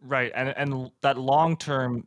[0.00, 2.06] Right, and and that long term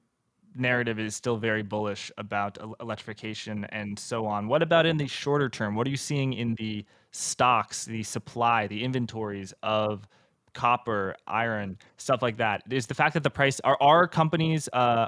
[0.55, 4.47] narrative is still very bullish about electrification and so on.
[4.47, 5.75] What about in the shorter term?
[5.75, 10.07] What are you seeing in the stocks, the supply, the inventories of
[10.53, 12.63] copper, iron, stuff like that?
[12.69, 15.07] Is the fact that the price are our companies uh,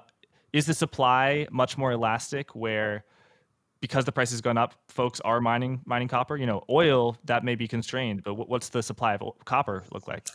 [0.53, 3.03] is the supply much more elastic where
[3.81, 6.37] because the price has gone up, folks are mining mining copper.
[6.37, 10.27] You know, oil that may be constrained, but what's the supply of copper look like?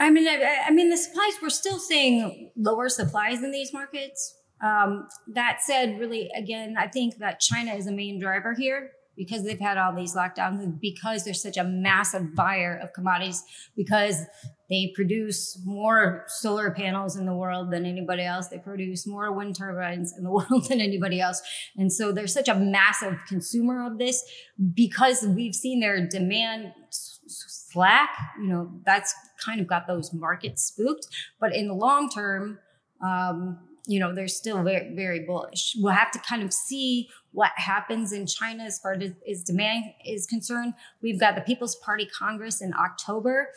[0.00, 4.34] I mean, I, I, mean, the supplies we're still seeing lower supplies in these markets.
[4.62, 9.44] Um, that said, really, again, I think that China is a main driver here because
[9.44, 13.42] they've had all these lockdowns and because they're such a massive buyer of commodities
[13.76, 14.22] because
[14.70, 18.48] they produce more solar panels in the world than anybody else.
[18.48, 21.42] They produce more wind turbines in the world than anybody else.
[21.76, 24.24] And so they're such a massive consumer of this
[24.72, 28.10] because we've seen their demand slack,
[28.40, 31.06] you know, that's kind of got those markets spooked.
[31.40, 32.58] But in the long term,
[33.02, 35.74] um, you know, they're still very, very bullish.
[35.78, 38.96] We'll have to kind of see what happens in China as far
[39.28, 40.74] as demand is concerned.
[41.02, 43.48] We've got the People's Party Congress in October.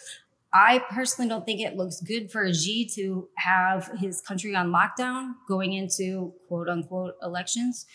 [0.54, 5.34] I personally don't think it looks good for Xi to have his country on lockdown
[5.48, 7.88] going into quote unquote elections.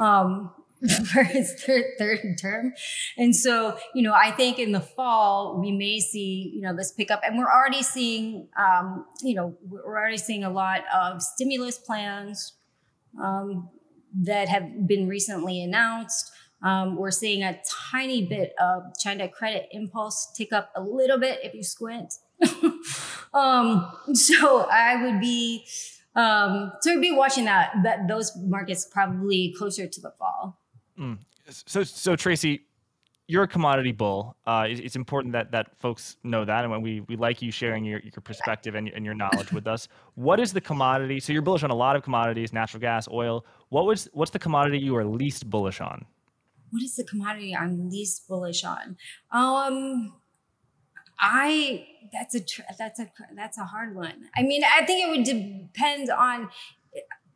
[0.00, 0.50] Um,
[1.12, 2.72] for his third, third term.
[3.16, 6.92] And so, you know, I think in the fall, we may see, you know, this
[6.92, 7.20] pickup.
[7.24, 12.54] And we're already seeing, um, you know, we're already seeing a lot of stimulus plans
[13.20, 13.68] um,
[14.22, 16.30] that have been recently announced.
[16.62, 17.58] Um, we're seeing a
[17.90, 22.14] tiny bit of China credit impulse tick up a little bit if you squint.
[23.34, 25.64] um, so I would be,
[26.14, 30.58] um, so I'd be watching that, that those markets probably closer to the fall.
[30.98, 31.18] Mm.
[31.48, 32.62] So, so Tracy,
[33.28, 34.36] you're a commodity bull.
[34.46, 37.84] Uh, it's important that that folks know that, and when we we like you sharing
[37.84, 39.86] your, your perspective and, and your knowledge with us.
[40.14, 41.20] What is the commodity?
[41.20, 43.44] So you're bullish on a lot of commodities, natural gas, oil.
[43.68, 46.06] What was what's the commodity you are least bullish on?
[46.70, 48.96] What is the commodity I'm least bullish on?
[49.30, 50.14] Um,
[51.20, 52.40] I that's a
[52.78, 54.30] that's a that's a hard one.
[54.36, 56.48] I mean, I think it would depend on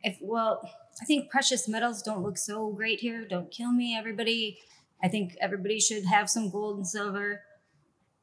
[0.01, 0.67] if well
[1.01, 3.25] I think precious metals don't look so great here.
[3.25, 4.59] Don't kill me, everybody.
[5.03, 7.41] I think everybody should have some gold and silver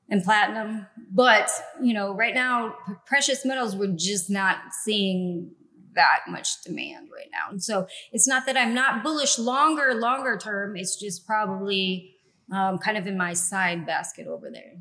[0.09, 0.87] and platinum.
[1.13, 1.51] But,
[1.83, 2.75] you know, right now,
[3.07, 5.53] precious metals, we're just not seeing
[5.95, 7.51] that much demand right now.
[7.51, 10.77] And so it's not that I'm not bullish longer, longer term.
[10.77, 12.15] It's just probably
[12.53, 14.75] um, kind of in my side basket over there.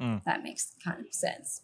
[0.00, 0.22] Mm.
[0.24, 1.62] That makes kind of sense.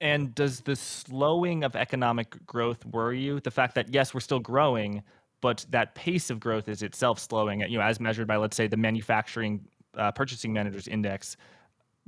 [0.00, 3.40] And does the slowing of economic growth worry you?
[3.40, 5.02] The fact that yes, we're still growing,
[5.40, 7.60] but that pace of growth is itself slowing.
[7.60, 9.66] You know, as measured by let's say the manufacturing
[9.96, 11.36] uh, purchasing managers index,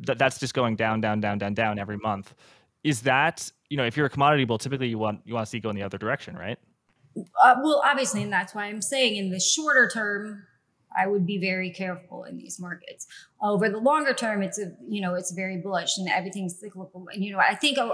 [0.00, 2.34] that that's just going down, down, down, down, down every month.
[2.84, 5.50] Is that you know, if you're a commodity bull, typically you want you want to
[5.50, 6.58] see go in the other direction, right?
[7.42, 10.44] Uh, well, obviously, and that's why I'm saying in the shorter term,
[10.96, 13.06] I would be very careful in these markets.
[13.42, 17.06] Over the longer term, it's a you know it's very bullish and everything's cyclical.
[17.12, 17.92] And you know I think uh,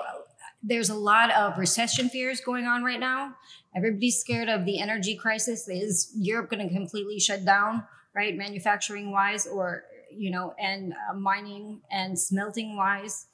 [0.62, 3.36] there's a lot of recession fears going on right now.
[3.76, 5.68] Everybody's scared of the energy crisis.
[5.68, 7.84] Is Europe going to completely shut down,
[8.14, 9.84] right, manufacturing wise, or
[10.16, 13.26] you know, and uh, mining and smelting wise.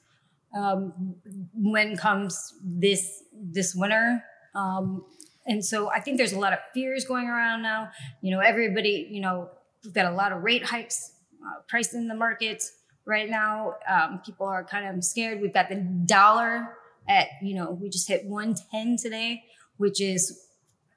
[0.53, 1.15] Um,
[1.53, 4.21] when comes this this winter,
[4.53, 5.05] um,
[5.45, 7.89] and so I think there's a lot of fears going around now.
[8.21, 9.49] You know, everybody, you know,
[9.83, 11.13] we've got a lot of rate hikes
[11.43, 12.63] uh, priced in the market
[13.05, 13.75] right now.
[13.89, 15.41] Um, people are kind of scared.
[15.41, 16.77] We've got the dollar
[17.09, 19.43] at, you know, we just hit 110 today,
[19.77, 20.47] which is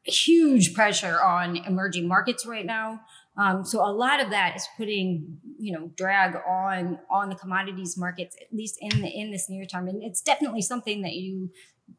[0.05, 3.01] huge pressure on emerging markets right now.
[3.37, 7.97] Um, so a lot of that is putting, you know, drag on on the commodities
[7.97, 9.89] markets, at least in the in this near term.
[9.89, 11.51] And it's definitely something that you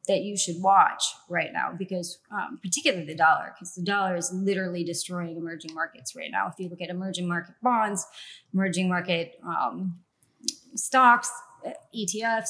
[0.07, 4.31] that you should watch right now because um, particularly the dollar because the dollar is
[4.33, 8.05] literally destroying emerging markets right now if you look at emerging market bonds
[8.53, 9.99] emerging market um,
[10.75, 11.31] stocks
[11.95, 12.49] etfs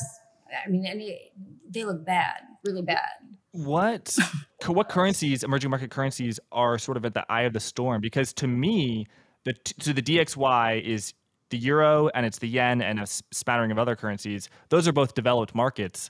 [0.65, 1.31] i mean they,
[1.69, 3.09] they look bad really bad
[3.55, 4.17] what
[4.67, 8.01] what currencies, emerging market currencies, are sort of at the eye of the storm?
[8.01, 9.07] Because to me,
[9.45, 11.13] the so the DXY is
[11.49, 14.49] the euro and it's the yen and a spattering of other currencies.
[14.69, 16.09] Those are both developed markets.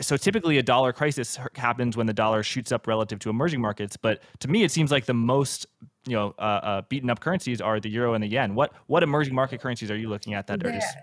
[0.00, 3.96] So typically, a dollar crisis happens when the dollar shoots up relative to emerging markets.
[3.96, 5.66] But to me, it seems like the most
[6.06, 8.54] you know uh, uh, beaten up currencies are the euro and the yen.
[8.54, 10.96] What what emerging market currencies are you looking at that are just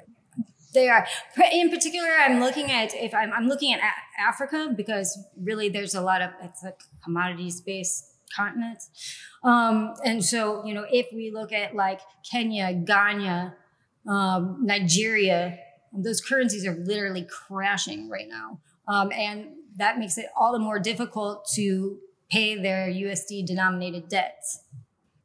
[0.74, 1.06] they are.
[1.52, 3.82] In particular, I'm looking at if I'm, I'm looking at
[4.20, 6.74] Africa because really there's a lot of it's a
[7.04, 8.80] commodities based continent,
[9.44, 13.56] um, and so you know if we look at like Kenya, Ghana,
[14.08, 15.58] um, Nigeria,
[15.94, 20.80] those currencies are literally crashing right now, um, and that makes it all the more
[20.80, 21.98] difficult to
[22.30, 24.64] pay their USD denominated debts.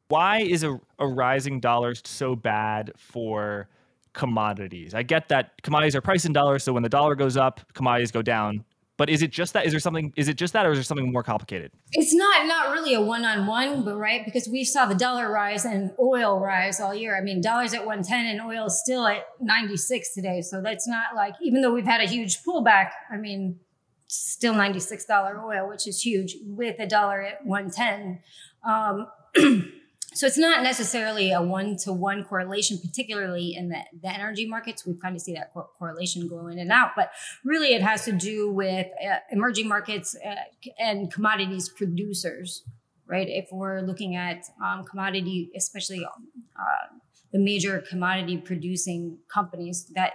[0.09, 3.69] Why is a, a rising dollar so bad for?
[4.13, 4.93] commodities.
[4.93, 8.11] I get that commodities are priced in dollars, so when the dollar goes up, commodities
[8.11, 8.65] go down.
[8.99, 9.65] But is it just that?
[9.65, 10.11] Is there something?
[10.17, 11.71] Is it just that, or is there something more complicated?
[11.93, 15.31] It's not not really a one on one, but right because we saw the dollar
[15.31, 17.17] rise and oil rise all year.
[17.17, 20.41] I mean, dollars at one ten and oil still at ninety six today.
[20.41, 22.89] So that's not like even though we've had a huge pullback.
[23.09, 23.61] I mean,
[24.07, 28.19] still ninety six dollar oil, which is huge, with a dollar at one ten.
[28.67, 29.07] Um,
[30.13, 34.85] so it's not necessarily a one-to-one correlation particularly in the, the energy markets.
[34.85, 37.11] We kind of see that correlation go in and out but
[37.43, 40.35] really it has to do with uh, emerging markets uh,
[40.79, 42.63] and commodities producers
[43.07, 43.27] right?
[43.27, 46.95] If we're looking at um, commodity especially uh,
[47.31, 50.13] the major commodity producing companies that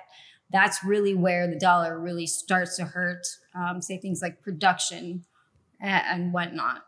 [0.51, 5.25] that's really where the dollar really starts to hurt um, say things like production
[5.81, 6.85] and, and whatnot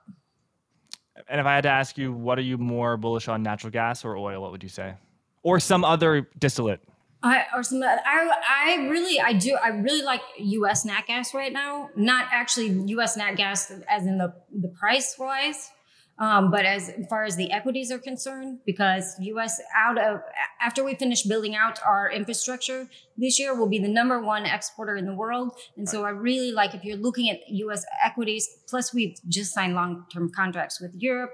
[1.29, 4.05] and if I had to ask you, what are you more bullish on, natural gas
[4.05, 4.43] or oil?
[4.43, 4.95] What would you say,
[5.43, 6.81] or some other distillate?
[7.22, 10.85] I or some I I really I do I really like U.S.
[10.85, 11.91] nat gas right now.
[11.97, 13.16] Not actually U.S.
[13.16, 15.70] nat gas as in the the price wise,
[16.19, 19.61] um, but as far as the equities are concerned, because U.S.
[19.77, 20.21] out of
[20.61, 22.89] after we finish building out our infrastructure
[23.19, 25.53] this year, will be the number one exporter in the world.
[25.77, 27.85] And so I really like if you're looking at U.S.
[28.03, 28.49] equities.
[28.67, 31.33] Plus, we've just signed long-term contracts with Europe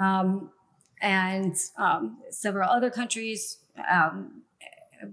[0.00, 0.50] um,
[1.00, 3.58] and um, several other countries.
[3.90, 4.42] Um,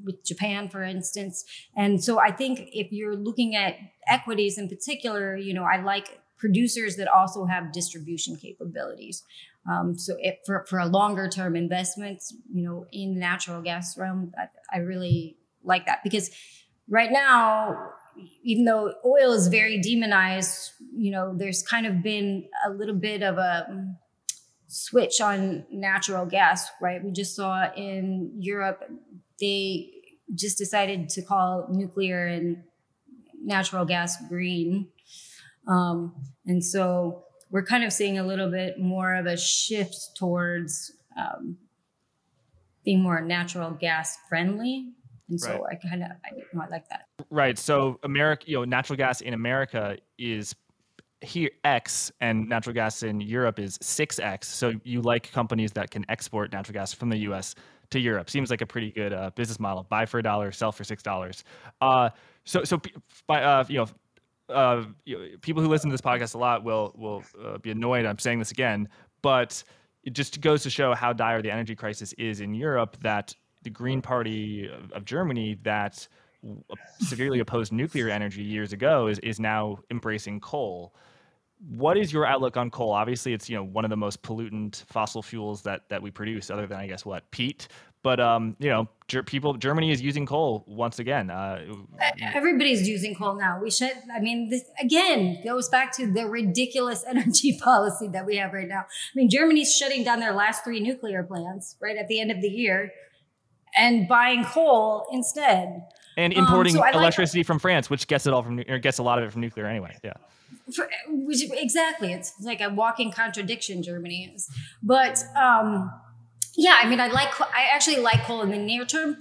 [0.06, 1.44] with Japan, for instance.
[1.76, 3.76] And so I think if you're looking at
[4.08, 9.24] equities in particular, you know, I like producers that also have distribution capabilities.
[9.72, 13.98] Um, so if for, for a longer term investments, you know, in the natural gas
[13.98, 16.32] realm, I, I really like that because
[16.90, 17.92] right now,
[18.44, 23.24] even though oil is very demonized, you know, there's kind of been a little bit
[23.24, 23.96] of a
[24.68, 27.02] switch on natural gas, right?
[27.02, 28.84] We just saw in Europe,
[29.40, 29.92] they
[30.36, 32.64] just decided to call nuclear and
[33.42, 34.90] natural gas green.
[35.70, 40.92] Um, and so we're kind of seeing a little bit more of a shift towards
[41.18, 41.58] um,
[42.84, 44.90] being more natural gas friendly.
[45.30, 45.78] And so right.
[45.84, 47.08] I kind of I, I like that.
[47.30, 47.58] Right.
[47.58, 50.56] So America, you know, natural gas in America is
[51.22, 54.44] here X and natural gas in Europe is 6X.
[54.46, 57.56] So you like companies that can export natural gas from the US
[57.92, 58.30] to Europe.
[58.30, 59.84] Seems like a pretty good uh, business model.
[59.84, 61.44] Buy for a dollar, sell for $6.
[61.80, 62.10] Uh,
[62.46, 62.82] so so
[63.28, 63.88] by uh, you know
[64.54, 64.86] uh,
[65.42, 68.06] people who listen to this podcast a lot will will uh, be annoyed.
[68.06, 68.88] I'm saying this again,
[69.22, 69.64] but
[70.04, 72.98] it just goes to show how dire the energy crisis is in Europe.
[73.02, 76.08] That the Green Party of, of Germany, that
[77.00, 80.94] severely opposed nuclear energy years ago, is is now embracing coal.
[81.70, 82.92] What is your outlook on coal?
[82.92, 86.50] Obviously, it's you know one of the most pollutant fossil fuels that that we produce,
[86.50, 87.68] other than I guess what peat.
[88.04, 91.30] But um, you know, ger- people Germany is using coal once again.
[91.30, 91.62] Uh,
[92.22, 93.62] Everybody's using coal now.
[93.64, 93.94] We should.
[94.14, 98.68] I mean, this again goes back to the ridiculous energy policy that we have right
[98.68, 98.82] now.
[98.82, 102.42] I mean, Germany's shutting down their last three nuclear plants right at the end of
[102.42, 102.92] the year,
[103.78, 105.84] and buying coal instead.
[106.18, 108.98] And importing um, so electricity like, from France, which gets it all from or gets
[108.98, 109.98] a lot of it from nuclear anyway.
[110.04, 110.14] Yeah.
[110.76, 110.88] For,
[111.54, 113.82] exactly, it's like a walking contradiction.
[113.82, 114.50] Germany is,
[114.84, 115.90] but um,
[116.56, 119.18] yeah, I mean, I like I actually like coal in the near term.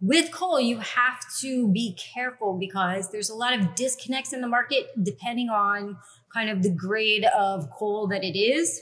[0.00, 4.48] With coal, you have to be careful because there's a lot of disconnects in the
[4.48, 5.98] market depending on
[6.32, 8.80] kind of the grade of coal that it is.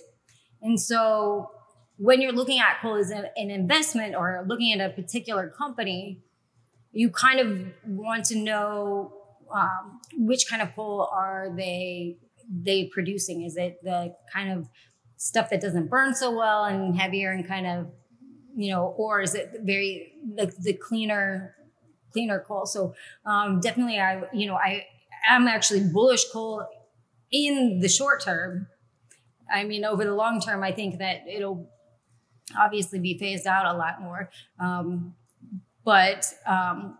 [0.62, 1.50] And so
[1.96, 6.22] when you're looking at coal as an investment or looking at a particular company,
[6.92, 9.12] you kind of want to know
[9.52, 12.18] um, which kind of coal are they
[12.50, 13.42] they producing?
[13.42, 14.68] Is it the kind of
[15.18, 17.90] stuff that doesn't burn so well and heavier and kind of
[18.58, 21.54] you know, or is it very like the cleaner
[22.12, 22.66] cleaner coal?
[22.66, 22.92] So
[23.24, 24.84] um, definitely, I you know I
[25.28, 26.66] am actually bullish coal
[27.30, 28.66] in the short term.
[29.52, 31.70] I mean, over the long term, I think that it'll
[32.58, 34.28] obviously be phased out a lot more.
[34.58, 35.14] Um,
[35.84, 36.98] but um,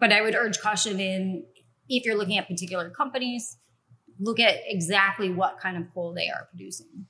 [0.00, 1.44] but I would urge caution in
[1.88, 3.58] if you're looking at particular companies,
[4.18, 7.06] look at exactly what kind of coal they are producing.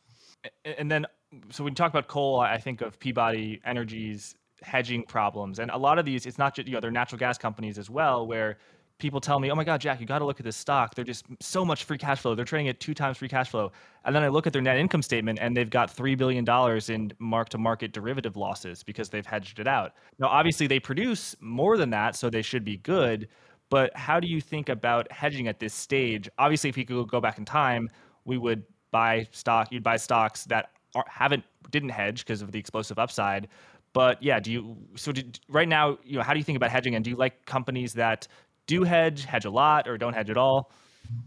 [0.64, 1.06] And then,
[1.50, 5.76] so when you talk about coal, I think of Peabody Energy's hedging problems, and a
[5.76, 8.58] lot of these, it's not just you know they're natural gas companies as well, where
[8.98, 10.94] people tell me, "Oh my God, Jack, you got to look at this stock.
[10.94, 12.34] They're just so much free cash flow.
[12.34, 13.72] They're trading at two times free cash flow."
[14.04, 16.90] And then I look at their net income statement, and they've got three billion dollars
[16.90, 19.92] in mark-to-market derivative losses because they've hedged it out.
[20.18, 23.28] Now, obviously, they produce more than that, so they should be good.
[23.70, 26.28] But how do you think about hedging at this stage?
[26.38, 27.88] Obviously, if you could go back in time,
[28.24, 28.62] we would
[28.94, 29.72] buy stock.
[29.72, 33.48] You'd buy stocks that are, haven't didn't hedge because of the explosive upside.
[33.92, 35.12] But yeah, do you so
[35.48, 35.98] right now?
[36.04, 36.94] You know, how do you think about hedging?
[36.94, 38.28] And do you like companies that
[38.66, 40.70] do hedge, hedge a lot, or don't hedge at all?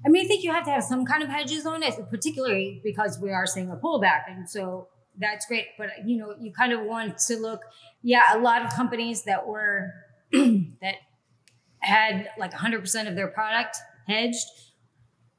[0.05, 2.81] I mean, I think you have to have some kind of hedges on it, particularly
[2.83, 4.23] because we are seeing a pullback.
[4.27, 4.87] And so
[5.17, 5.67] that's great.
[5.77, 7.61] But, you know, you kind of want to look,
[8.01, 9.93] yeah, a lot of companies that were,
[10.31, 10.95] that
[11.79, 14.45] had like 100% of their product hedged.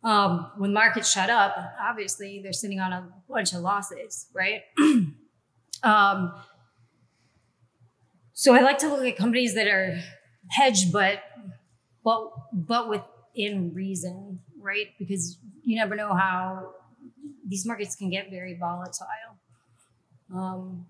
[0.08, 4.62] Um, when markets shut up, obviously they're sitting on a bunch of losses, right?
[5.82, 6.32] um,
[8.32, 10.00] so I like to look at companies that are
[10.48, 11.18] hedged, but
[12.02, 14.86] but but within reason, right?
[14.98, 16.72] Because you never know how
[17.46, 19.06] these markets can get very volatile.
[20.34, 20.86] Um,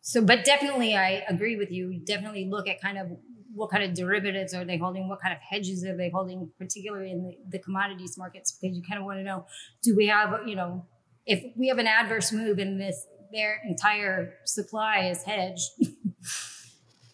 [0.00, 2.00] so, but definitely, I agree with you.
[2.04, 3.06] Definitely look at kind of
[3.54, 7.10] what kind of derivatives are they holding, what kind of hedges are they holding, particularly
[7.10, 9.46] in the, the commodities markets, because you kind of want to know:
[9.82, 10.86] do we have, you know,
[11.26, 15.70] if we have an adverse move in this, their entire supply is hedged,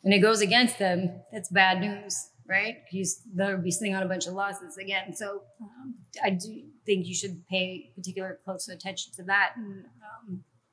[0.04, 2.78] and it goes against them, that's bad news right?
[2.88, 5.14] He's they'll be sitting on a bunch of losses again.
[5.14, 9.52] So um, I do think you should pay particular close attention to that.
[9.56, 9.84] And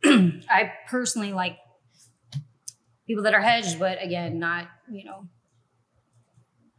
[0.06, 1.58] um, I personally like
[3.06, 5.28] people that are hedged, but again, not you know,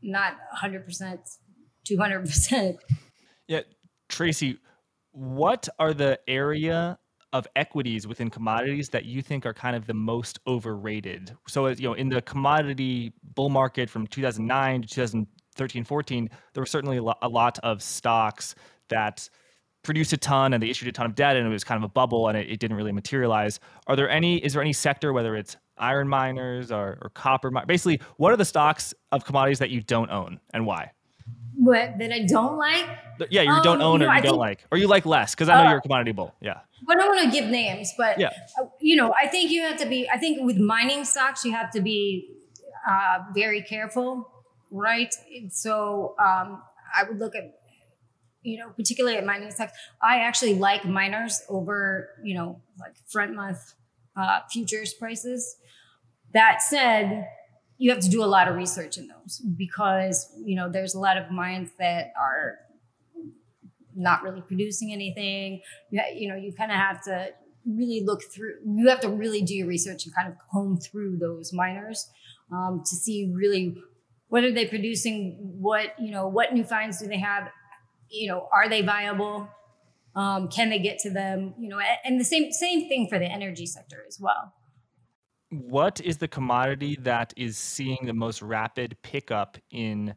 [0.03, 1.21] not hundred percent,
[1.85, 2.79] two hundred percent.
[3.49, 3.61] Yeah,
[4.09, 4.59] Tracy,
[5.13, 6.99] what are the area
[7.33, 11.37] of equities within commodities that you think are kind of the most overrated?
[11.49, 16.67] So, you know, in the commodity bull market from 2009 to 2013, 14, there were
[16.67, 18.55] certainly a lot of stocks
[18.89, 19.29] that
[19.83, 21.89] produced a ton and they issued a ton of debt and it was kind of
[21.89, 23.61] a bubble and it, it didn't really materialize.
[23.87, 28.01] Are there any, is there any sector, whether it's iron miners or, or copper, basically,
[28.16, 30.93] what are the stocks of commodities that you don't own and why?
[31.57, 32.87] What that I don't like?
[33.31, 34.89] Yeah, you um, don't own you know, or you I don't think, like, or you
[34.89, 36.35] like less because I know uh, you're a commodity bull.
[36.41, 36.61] Yeah.
[36.87, 38.31] But I don't want to give names, but yeah.
[38.61, 40.09] Uh, you know, I think you have to be.
[40.09, 42.29] I think with mining stocks, you have to be
[42.87, 44.31] uh, very careful,
[44.70, 45.12] right?
[45.51, 46.62] So um,
[46.95, 47.59] I would look at,
[48.43, 49.72] you know, particularly at mining stocks.
[50.03, 53.74] I actually like miners over, you know, like front month
[54.17, 55.57] uh, futures prices.
[56.33, 57.27] That said,
[57.79, 60.99] you have to do a lot of research in those because you know there's a
[60.99, 62.59] lot of mines that are
[63.95, 65.61] not really producing anything
[65.91, 67.29] you, you know you kind of have to
[67.67, 71.17] really look through you have to really do your research and kind of comb through
[71.17, 72.09] those miners
[72.53, 73.77] um, to see really
[74.29, 77.49] what are they producing what you know what new finds do they have
[78.11, 79.49] you know are they viable
[80.17, 83.27] um, can they get to them you know and the same same thing for the
[83.27, 84.53] energy sector as well
[85.51, 90.14] what is the commodity that is seeing the most rapid pickup in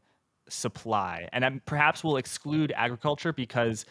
[0.50, 1.28] supply?
[1.32, 3.86] And perhaps we'll exclude agriculture because,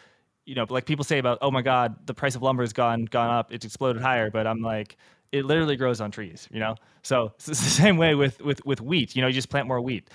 [0.45, 3.05] you know, like people say about, oh my God, the price of lumber has gone
[3.05, 4.29] gone up, it's exploded higher.
[4.29, 4.97] But I'm like,
[5.31, 6.75] it literally grows on trees, you know.
[7.03, 9.15] So it's the same way with with with wheat.
[9.15, 10.09] You know, you just plant more wheat,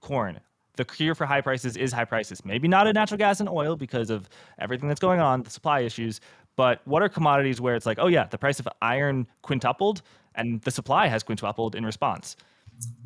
[0.00, 0.40] corn.
[0.78, 2.44] The cure for high prices is high prices.
[2.44, 4.28] Maybe not in natural gas and oil because of
[4.60, 6.20] everything that's going on, the supply issues,
[6.58, 10.02] But what are commodities where it's like, oh yeah, the price of iron quintupled
[10.34, 12.34] and the supply has quintupled in response?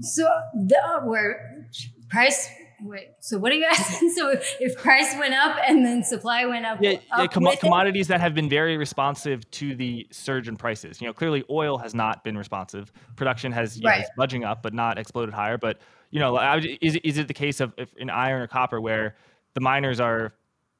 [0.00, 1.66] So the where
[2.08, 2.48] price
[2.84, 4.10] Wait, so what are you asking?
[4.16, 8.08] So if price went up and then supply went up, yeah, up yeah com- commodities
[8.08, 11.00] that have been very responsive to the surge in prices.
[11.00, 12.92] You know, clearly oil has not been responsive.
[13.16, 14.04] Production has right.
[14.16, 15.56] budging up, but not exploded higher.
[15.58, 15.80] But
[16.10, 16.36] you know,
[16.80, 19.16] is is it the case of in iron or copper where
[19.54, 20.34] the miners are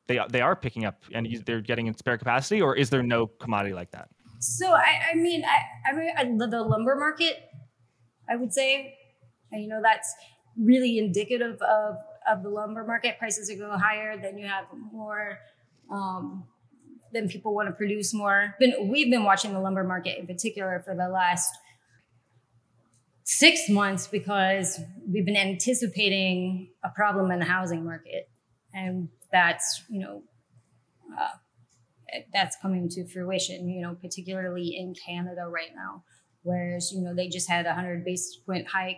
[0.08, 3.26] they they are picking up and they're getting in spare capacity, or is there no
[3.26, 4.08] commodity like that?
[4.40, 7.48] So I, I mean, I, I mean, the lumber market,
[8.28, 8.98] I would say,
[9.52, 10.12] you know, that's
[10.56, 11.96] really indicative of
[12.30, 13.18] of the lumber market.
[13.18, 15.38] Prices are going higher, then you have more.
[15.90, 16.44] Um,
[17.12, 18.54] then people want to produce more.
[18.58, 21.50] Been, we've been watching the lumber market in particular for the last
[23.24, 28.28] six months because we've been anticipating a problem in the housing market,
[28.72, 30.22] and that's you know
[31.20, 33.68] uh, that's coming to fruition.
[33.68, 36.04] You know, particularly in Canada right now,
[36.42, 38.96] whereas you know they just had a hundred basis point hike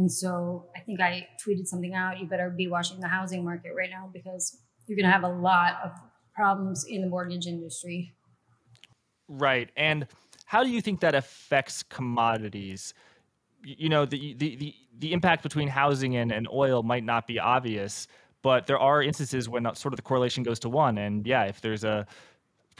[0.00, 2.18] and so I think I tweeted something out.
[2.18, 5.28] You better be watching the housing market right now because you're going to have a
[5.28, 5.92] lot of
[6.34, 8.14] problems in the mortgage industry.
[9.28, 9.68] Right.
[9.76, 10.06] And
[10.46, 12.94] how do you think that affects commodities?
[13.62, 17.38] You know, the the the, the impact between housing and, and oil might not be
[17.38, 18.08] obvious,
[18.40, 20.96] but there are instances when uh, sort of the correlation goes to one.
[20.96, 22.06] And yeah, if there's a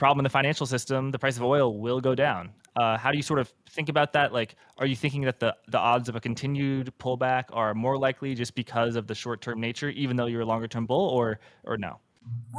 [0.01, 2.49] problem in the financial system, the price of oil will go down.
[2.75, 4.33] Uh, how do you sort of think about that?
[4.33, 8.33] Like, are you thinking that the, the odds of a continued pullback are more likely
[8.33, 11.39] just because of the short term nature, even though you're a longer term bull, or
[11.63, 11.99] or no?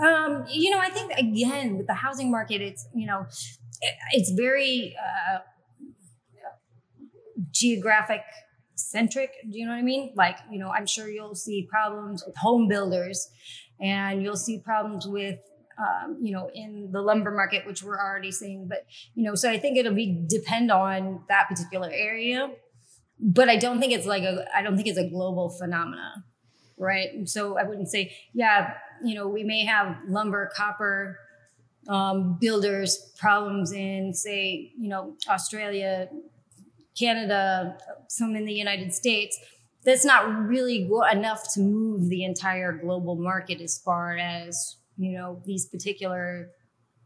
[0.07, 3.27] Um, you know, I think again with the housing market, it's you know,
[3.81, 5.39] it, it's very uh,
[7.51, 8.23] geographic
[8.77, 9.31] centric.
[9.51, 10.13] Do you know what I mean?
[10.15, 13.29] Like, you know, I'm sure you'll see problems with home builders,
[13.81, 15.41] and you'll see problems with
[15.79, 18.67] um, you know, in the lumber market, which we're already seeing.
[18.69, 22.51] But you know, so I think it'll be depend on that particular area.
[23.19, 26.25] But I don't think it's like a I don't think it's a global phenomena,
[26.77, 27.29] right?
[27.29, 31.19] So I wouldn't say, yeah, you know, we may have lumber, copper,
[31.89, 36.09] um, builders problems in say, you know, Australia,
[36.99, 37.77] Canada,
[38.09, 39.39] some in the United States.
[39.85, 45.43] That's not really enough to move the entire global market as far as you know
[45.45, 46.51] these particular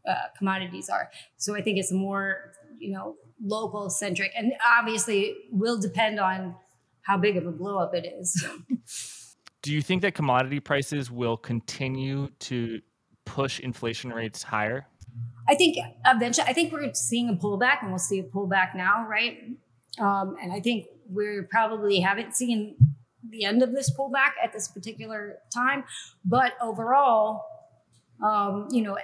[0.07, 1.09] uh, commodities are.
[1.37, 6.55] So I think it's more you know local centric, and obviously will depend on
[7.01, 8.45] how big of a blow up it is.
[9.61, 12.81] Do you think that commodity prices will continue to
[13.25, 14.87] push inflation rates higher?
[15.49, 16.47] I think eventually.
[16.47, 19.39] I think we're seeing a pullback, and we'll see a pullback now, right?
[19.99, 22.75] Um, and I think we probably haven't seen
[23.29, 25.83] the end of this pullback at this particular time.
[26.23, 27.45] But overall,
[28.23, 28.97] um, you know,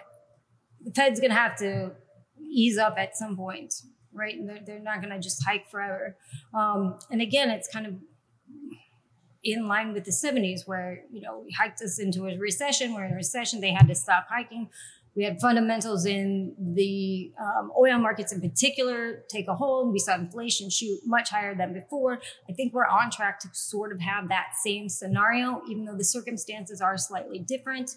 [0.84, 1.92] the Fed's going to have to
[2.40, 3.74] ease up at some point,
[4.14, 4.36] right?
[4.36, 6.18] And they're, they're not going to just hike forever.
[6.54, 7.96] Um, and again, it's kind of
[9.44, 12.94] in line with the 70s where, you know, we hiked us into a recession.
[12.94, 13.60] We're in a recession.
[13.62, 14.70] They had to stop hiking.
[15.16, 19.94] We had fundamentals in the um, oil markets in particular take a hold.
[19.94, 22.20] We saw inflation shoot much higher than before.
[22.50, 26.04] I think we're on track to sort of have that same scenario, even though the
[26.04, 27.92] circumstances are slightly different.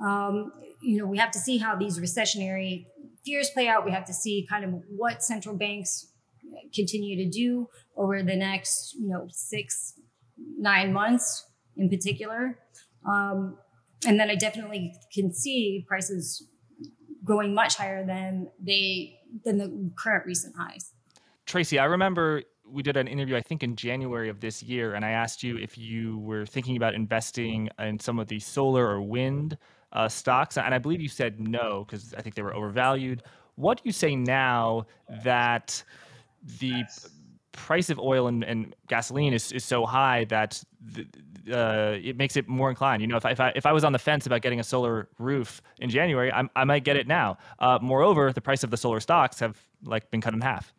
[0.00, 2.86] Um, you know, we have to see how these recessionary
[3.24, 3.84] fears play out.
[3.84, 6.06] We have to see kind of what central banks
[6.74, 9.94] continue to do over the next, you know, six,
[10.58, 11.46] nine months
[11.76, 12.58] in particular.
[13.06, 13.58] Um,
[14.06, 16.46] and then I definitely can see prices
[17.24, 20.92] going much higher than they than the current recent highs.
[21.46, 25.04] Tracy, I remember we did an interview, I think in January of this year, and
[25.04, 29.00] I asked you if you were thinking about investing in some of the solar or
[29.00, 29.56] wind
[29.92, 33.22] uh, stocks, and I believe you said no because I think they were overvalued.
[33.56, 34.86] What do you say now
[35.24, 35.82] that
[36.60, 36.84] the
[37.52, 41.06] price of oil and, and gasoline is, is so high that the,
[41.52, 43.02] uh, it makes it more inclined.
[43.02, 44.64] You know, if I, if I if I was on the fence about getting a
[44.64, 47.38] solar roof in January, I, I might get it now.
[47.58, 50.72] Uh, moreover, the price of the solar stocks have like been cut in half.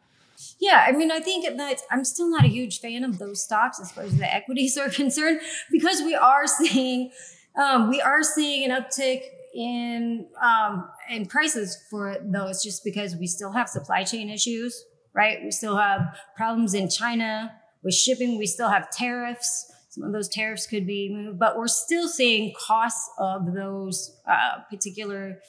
[0.57, 3.79] Yeah, I mean, I think that I'm still not a huge fan of those stocks
[3.79, 7.11] as far as the equities are concerned because we are seeing
[7.57, 9.21] um, we are seeing an uptick
[9.53, 15.39] in um, in prices for those just because we still have supply chain issues, right?
[15.43, 16.01] We still have
[16.35, 17.51] problems in China
[17.83, 18.37] with shipping.
[18.37, 19.71] We still have tariffs.
[19.89, 24.59] Some of those tariffs could be moved, but we're still seeing costs of those uh,
[24.69, 25.39] particular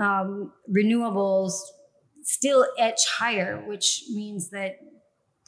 [0.00, 1.52] um, renewables
[2.22, 4.78] still etch higher, which means that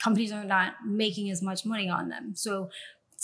[0.03, 2.33] companies are not making as much money on them.
[2.35, 2.71] So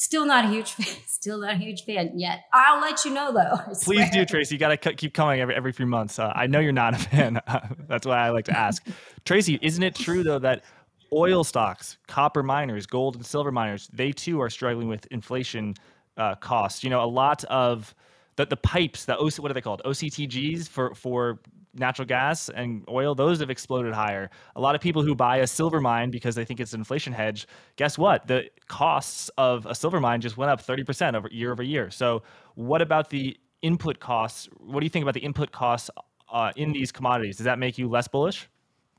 [0.00, 0.96] Still not a huge fan.
[1.06, 2.44] Still not a huge fan yet.
[2.54, 3.74] I'll let you know though.
[3.82, 4.54] Please do, Tracy.
[4.54, 6.18] You got to keep coming every every few months.
[6.18, 7.38] Uh, I know you're not a fan.
[7.86, 8.86] That's why I like to ask.
[9.26, 10.64] Tracy, isn't it true though that
[11.12, 15.74] oil stocks, copper miners, gold and silver miners, they too are struggling with inflation
[16.16, 16.82] uh, costs.
[16.82, 17.94] You know, a lot of
[18.36, 19.82] the, the pipes, the OC, what are they called?
[19.84, 21.40] OCTGs for for
[21.74, 24.30] natural gas and oil, those have exploded higher.
[24.56, 27.12] A lot of people who buy a silver mine because they think it's an inflation
[27.12, 27.46] hedge,
[27.76, 28.26] guess what?
[28.26, 31.90] The costs of a silver mine just went up 30% over year over year.
[31.90, 32.22] So,
[32.54, 34.48] what about the input costs?
[34.58, 35.90] What do you think about the input costs
[36.32, 37.36] uh, in these commodities?
[37.36, 38.48] Does that make you less bullish?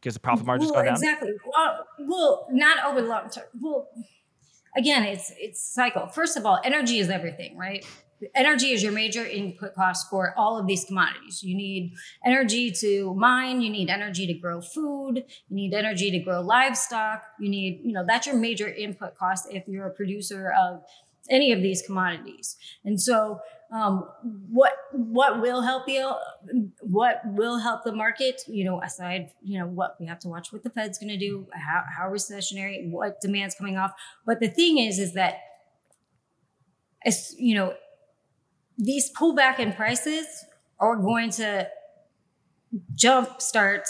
[0.01, 0.95] because the profit margins well, go down?
[0.95, 1.31] Exactly.
[1.45, 3.45] Well, well, not over the long term.
[3.61, 3.87] Well,
[4.75, 6.07] again, it's it's cycle.
[6.07, 7.85] First of all, energy is everything, right?
[8.35, 11.43] Energy is your major input cost for all of these commodities.
[11.43, 11.93] You need
[12.25, 17.23] energy to mine, you need energy to grow food, you need energy to grow livestock,
[17.39, 20.83] you need, you know, that's your major input cost if you're a producer of
[21.29, 22.57] any of these commodities.
[22.83, 23.39] And so
[23.71, 24.05] um,
[24.49, 26.13] what what will help you
[26.81, 30.51] what will help the market you know aside you know what we have to watch
[30.51, 33.93] what the fed's going to do how, how recessionary what demand's coming off
[34.25, 35.35] but the thing is is that
[37.05, 37.73] as you know
[38.81, 40.25] these pullback in prices
[40.79, 41.67] are going to
[42.95, 43.87] jump start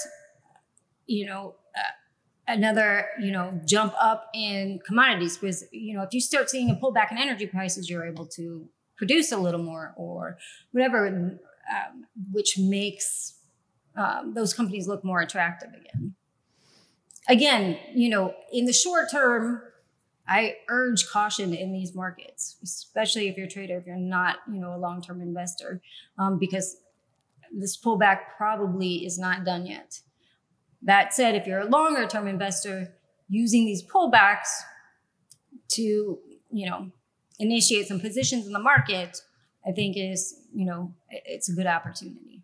[1.08, 6.20] you know uh, another you know jump up in commodities because you know if you
[6.20, 8.68] start seeing a pullback in energy prices you're able to
[9.02, 10.38] produce a little more or
[10.74, 13.34] whatever, um, which makes
[13.96, 16.14] um, those companies look more attractive again.
[17.28, 19.64] Again, you know, in the short term,
[20.28, 24.60] I urge caution in these markets, especially if you're a trader, if you're not, you
[24.60, 25.82] know, a long-term investor,
[26.18, 26.78] um, because
[27.52, 30.00] this pullback probably is not done yet.
[30.84, 32.94] That said, if you're a longer-term investor,
[33.28, 34.48] using these pullbacks
[35.70, 36.20] to,
[36.52, 36.92] you know,
[37.40, 39.22] initiate some positions in the market,
[39.68, 42.42] I think is, you know, it's a good opportunity.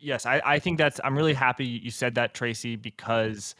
[0.00, 3.54] Yes, I, I think that's, I'm really happy you said that, Tracy, because,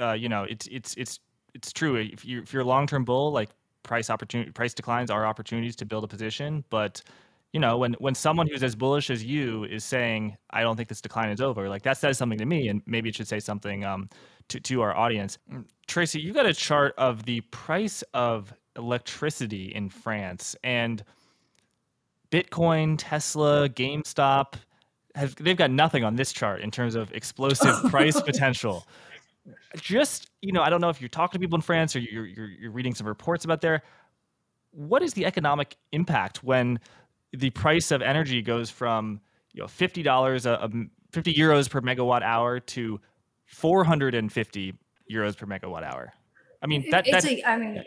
[0.00, 1.18] uh, you know, it's, it's, it's,
[1.56, 1.96] it's true.
[1.96, 3.50] If you if you're a long-term bull, like
[3.86, 6.64] price opportunity, price declines are opportunities to build a position.
[6.68, 7.02] But,
[7.52, 10.88] you know, when, when someone who's as bullish as you is saying, I don't think
[10.88, 13.40] this decline is over, like that says something to me and maybe it should say
[13.40, 14.10] something um,
[14.48, 15.38] to, to our audience.
[15.50, 21.02] Mm, Tracy, you got a chart of the price of electricity in France and
[22.30, 24.56] Bitcoin, Tesla, GameStop
[25.16, 28.86] have they've got nothing on this chart in terms of explosive price potential.
[29.76, 32.26] Just you know, I don't know if you're talking to people in France or you're,
[32.26, 33.82] you're you're reading some reports about there.
[34.70, 36.80] What is the economic impact when
[37.32, 39.20] the price of energy goes from
[39.52, 40.70] you know fifty dollars a,
[41.12, 43.00] fifty euros per megawatt hour to
[43.46, 44.74] four hundred and fifty
[45.10, 46.12] euros per megawatt hour?
[46.62, 47.84] I mean that, it's that a, I mean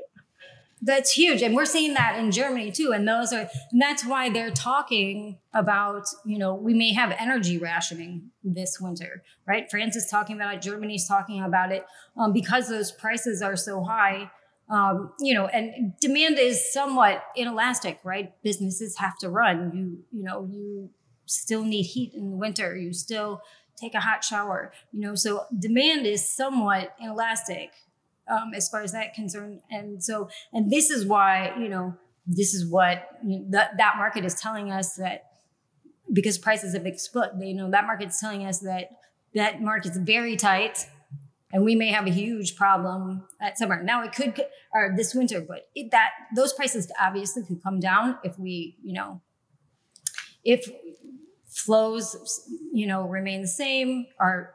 [0.82, 1.42] that's huge.
[1.42, 2.92] And we're seeing that in Germany too.
[2.94, 7.58] And those are, and that's why they're talking about, you know, we may have energy
[7.58, 9.70] rationing this winter, right?
[9.70, 10.62] France is talking about it.
[10.62, 11.86] Germany's talking about it
[12.18, 14.32] um, because those prices are so high.
[14.70, 18.32] Um, you know, and demand is somewhat inelastic, right?
[18.44, 19.72] Businesses have to run.
[19.74, 20.92] You, you know, you
[21.26, 22.78] still need heat in the winter.
[22.78, 23.42] You still
[23.80, 27.72] take a hot shower, you know, so demand is somewhat inelastic
[28.30, 29.62] um, as far as that concerned.
[29.70, 33.96] And so, and this is why, you know, this is what you know, that, that
[33.98, 35.26] market is telling us that
[36.12, 38.92] because prices have exploded, you know, that market's telling us that
[39.36, 40.86] that market's very tight
[41.52, 43.82] and we may have a huge problem at summer.
[43.82, 44.40] Now it could,
[44.74, 48.94] or this winter, but it, that those prices obviously could come down if we, you
[48.94, 49.22] know,
[50.44, 50.70] if
[51.48, 54.54] flows, you know, remain the same or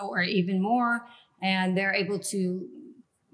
[0.00, 1.04] or even more,
[1.42, 2.68] and they're able to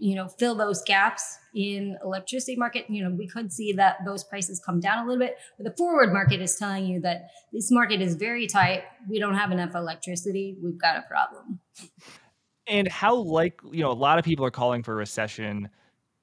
[0.03, 2.87] you know fill those gaps in electricity market.
[2.89, 5.77] You know we could see that those prices come down a little bit but the
[5.77, 8.83] forward market is telling you that this market is very tight.
[9.09, 10.57] We don't have enough electricity.
[10.61, 11.61] We've got a problem.
[12.67, 15.69] And how like you know a lot of people are calling for a recession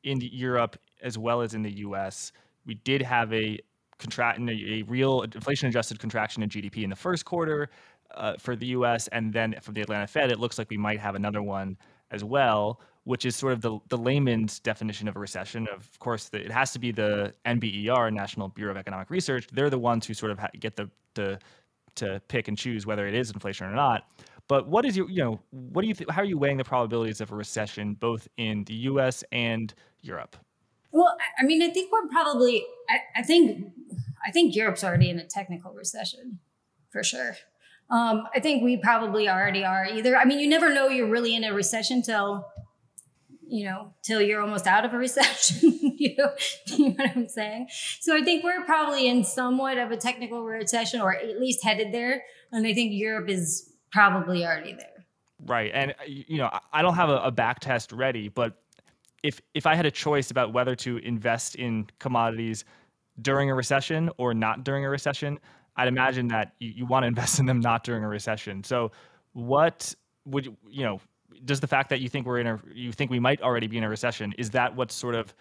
[0.04, 2.32] in europe as well as in the us
[2.66, 3.60] we did have a
[3.98, 7.70] contract a real inflation adjusted contraction in gdp in the first quarter
[8.16, 11.00] uh, for the us and then from the atlanta fed it looks like we might
[11.00, 11.78] have another one
[12.12, 15.68] as well which is sort of the, the layman's definition of a recession.
[15.74, 19.48] Of course, the, it has to be the NBER, National Bureau of Economic Research.
[19.52, 21.40] They're the ones who sort of ha- get the, the
[21.96, 24.04] to pick and choose whether it is inflation or not.
[24.48, 26.64] But what is your, you know, what do you, th- how are you weighing the
[26.64, 29.24] probabilities of a recession both in the U.S.
[29.32, 30.38] and Europe?
[30.92, 33.72] Well, I mean, I think we're probably, I, I think,
[34.24, 36.38] I think Europe's already in a technical recession,
[36.92, 37.38] for sure.
[37.90, 40.16] Um, I think we probably already are either.
[40.16, 42.46] I mean, you never know you're really in a recession till
[43.50, 45.96] you know, till you're almost out of a recession.
[45.98, 46.32] you, know,
[46.68, 47.68] you know what I'm saying?
[48.00, 51.94] So I think we're probably in somewhat of a technical recession or at least headed
[51.94, 52.24] there.
[52.52, 55.06] And I think Europe is probably already there.
[55.46, 55.72] Right.
[55.74, 58.62] And, uh, you know, I don't have a, a back test ready, but
[59.24, 62.64] if if I had a choice about whether to invest in commodities
[63.22, 65.40] during a recession or not during a recession,
[65.76, 68.64] I'd imagine that you, you want to invest in them not during a recession.
[68.64, 68.92] So,
[69.34, 69.94] what
[70.26, 71.02] would you know?
[71.46, 73.78] Does the fact that you think we're in a you think we might already be
[73.78, 75.34] in a recession is that what's sort of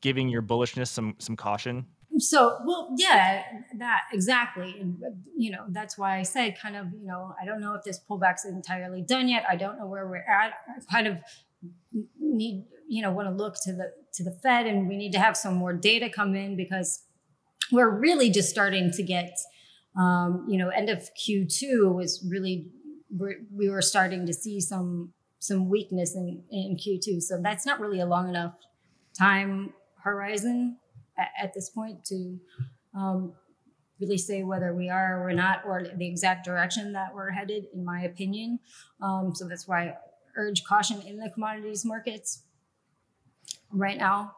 [0.00, 1.86] giving your bullishness some some caution?
[2.18, 3.42] So, well, yeah,
[3.76, 4.76] that exactly.
[4.80, 5.00] And,
[5.36, 8.00] you know, that's why I said kind of, you know, I don't know if this
[8.08, 9.44] pullback's entirely done yet.
[9.48, 10.54] I don't know where we're at.
[10.68, 11.18] I kind of
[12.18, 15.18] need you know want to look to the to the Fed, and we need to
[15.18, 17.04] have some more data come in because
[17.70, 19.38] we're really just starting to get,
[19.98, 22.70] um, you know, end of Q2 was really
[23.10, 27.22] we were starting to see some some weakness in in Q2.
[27.22, 28.54] So that's not really a long enough
[29.18, 30.78] time horizon
[31.18, 32.38] at, at this point to
[32.94, 33.32] um,
[34.00, 37.66] really say whether we are or we're not, or the exact direction that we're headed,
[37.74, 38.58] in my opinion.
[39.02, 39.96] Um, so that's why I
[40.36, 42.44] urge caution in the commodities markets
[43.70, 44.34] right now.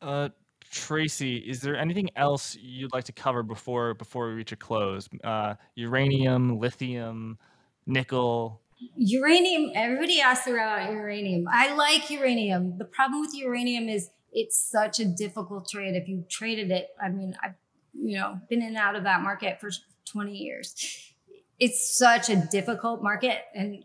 [0.00, 0.30] Uh,
[0.70, 5.08] Tracy, is there anything else you'd like to cover before before we reach a close?
[5.22, 7.38] Uh, uranium, lithium,
[7.86, 8.60] nickel.
[8.96, 9.72] Uranium.
[9.74, 11.46] Everybody asks about uranium.
[11.50, 12.78] I like uranium.
[12.78, 15.94] The problem with uranium is it's such a difficult trade.
[15.94, 17.54] If you traded it, I mean, I've
[17.94, 19.70] you know been in and out of that market for
[20.12, 21.12] 20 years.
[21.58, 23.84] It's such a difficult market, and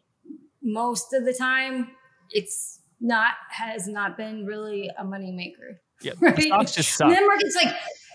[0.62, 1.92] most of the time,
[2.32, 5.78] it's not has not been really a moneymaker.
[6.02, 6.36] Yeah, right?
[6.36, 7.12] the stocks just suck.
[7.12, 7.74] And market's like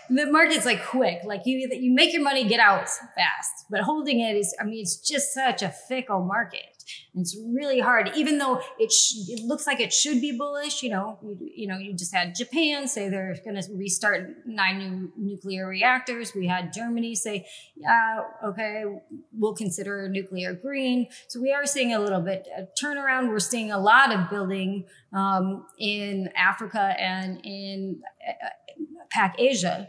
[0.08, 1.20] the market's like quick.
[1.24, 3.66] Like you you make your money, get out fast.
[3.70, 6.62] But holding it is, I mean, it's just such a fickle market.
[7.14, 10.82] It's really hard, even though it sh- it looks like it should be bullish.
[10.82, 14.78] You know, you, you know, you just had Japan say they're going to restart nine
[14.78, 16.32] new nuclear reactors.
[16.34, 18.84] We had Germany say, yeah, okay,
[19.32, 21.08] we'll consider nuclear green.
[21.26, 23.30] So we are seeing a little bit of turnaround.
[23.30, 28.48] We're seeing a lot of building um, in Africa and in uh,
[29.10, 29.88] Pac Asia,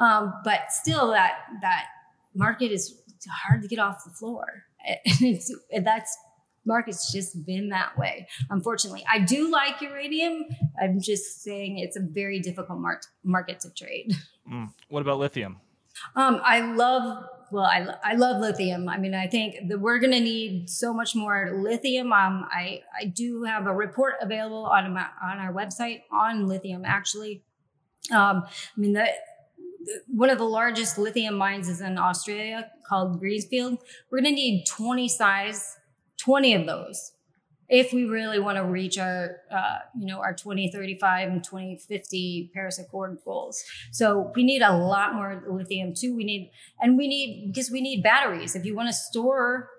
[0.00, 1.86] um, but still that that
[2.34, 4.64] market is hard to get off the floor.
[5.72, 6.16] And that's
[6.64, 8.26] market's just been that way.
[8.48, 10.44] Unfortunately, I do like uranium.
[10.80, 14.14] I'm just saying it's a very difficult mar- market to trade.
[14.50, 14.72] Mm.
[14.88, 15.60] What about lithium?
[16.16, 17.24] Um, I love.
[17.52, 18.88] Well, I, I love lithium.
[18.88, 22.12] I mean, I think that we're going to need so much more lithium.
[22.12, 26.84] Um, I I do have a report available on my, on our website on lithium.
[26.84, 27.44] Actually,
[28.10, 29.08] um, I mean the
[30.06, 33.78] one of the largest lithium mines is in Australia called Greensfield.
[34.10, 35.76] We're going to need 20 size
[36.18, 37.12] 20 of those
[37.68, 42.78] if we really want to reach our uh, you know our 2035 and 2050 paris
[42.78, 43.62] accord goals.
[43.90, 46.14] So we need a lot more lithium too.
[46.14, 46.50] We need
[46.80, 48.54] and we need because we need batteries.
[48.54, 49.70] If you want to store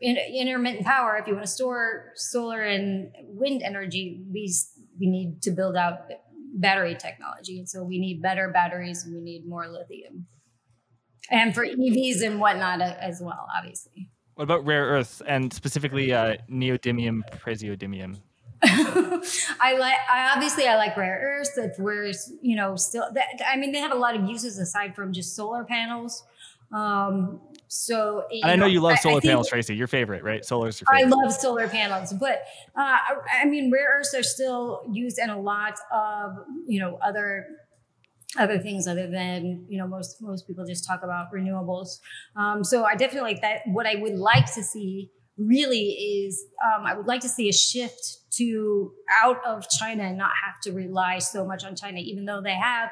[0.00, 4.52] in, intermittent power if you want to store solar and wind energy we
[4.98, 6.10] we need to build out
[6.54, 10.26] battery technology and so we need better batteries and we need more lithium
[11.30, 16.36] and for evs and whatnot as well obviously what about rare earths and specifically uh,
[16.50, 18.20] neodymium, praseodymium?
[18.64, 19.96] I like.
[20.10, 21.56] I obviously I like rare earths.
[21.56, 22.10] If we're
[22.42, 25.36] you know still, that, I mean, they have a lot of uses aside from just
[25.36, 26.24] solar panels.
[26.72, 27.40] Um,
[27.74, 29.74] so and I know, know you love solar I, I panels, Tracy.
[29.74, 30.44] Your favorite, right?
[30.44, 31.12] Solar's your favorite.
[31.12, 32.44] I love solar panels, but
[32.76, 32.98] uh,
[33.42, 36.36] I mean, rare earths are still used in a lot of
[36.68, 37.46] you know other
[38.38, 42.00] other things other than you know most most people just talk about renewables
[42.36, 45.08] um, so i definitely like that what i would like to see
[45.38, 48.90] really is um, i would like to see a shift to
[49.22, 52.54] out of china and not have to rely so much on china even though they
[52.54, 52.90] have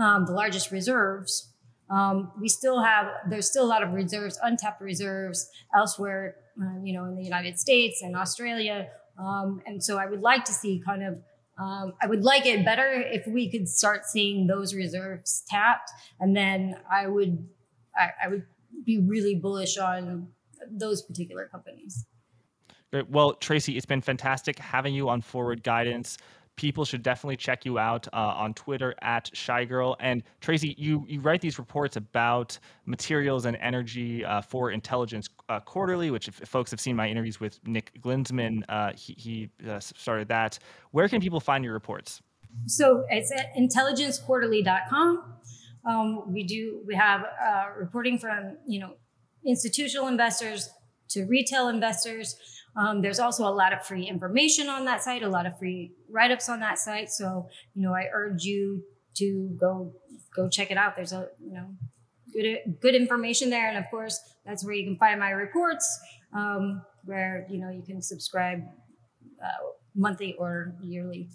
[0.00, 1.49] um, the largest reserves
[1.90, 6.92] um, we still have there's still a lot of reserves untapped reserves elsewhere uh, you
[6.92, 8.88] know in the united states and australia
[9.18, 11.18] um, and so i would like to see kind of
[11.60, 16.34] um, I would like it better if we could start seeing those reserves tapped, and
[16.34, 17.46] then I would
[17.94, 18.46] I, I would
[18.84, 20.28] be really bullish on
[20.70, 22.06] those particular companies.
[22.90, 23.10] Great.
[23.10, 26.16] Well, Tracy, it's been fantastic having you on Forward Guidance
[26.60, 29.96] people should definitely check you out uh, on Twitter at Chigrl.
[29.98, 35.60] And Tracy, you you write these reports about materials and energy uh, for Intelligence uh,
[35.60, 39.80] Quarterly, which if, folks have seen my interviews with Nick Glinsman, uh, he, he uh,
[39.80, 40.58] started that.
[40.90, 42.20] Where can people find your reports?
[42.66, 45.34] So it's at intelligencequarterly.com.
[45.88, 48.96] Um, we do we have uh, reporting from you know
[49.46, 50.68] institutional investors
[51.08, 52.36] to retail investors.
[52.76, 55.92] Um, there's also a lot of free information on that site, a lot of free
[56.08, 57.10] write ups on that site.
[57.10, 58.82] So, you know, I urge you
[59.16, 59.92] to go
[60.34, 60.96] go check it out.
[60.96, 61.66] There's a you know
[62.32, 65.86] good good information there, and of course, that's where you can find my reports,
[66.34, 68.60] um, where you know you can subscribe
[69.42, 69.48] uh,
[69.94, 71.28] monthly or yearly.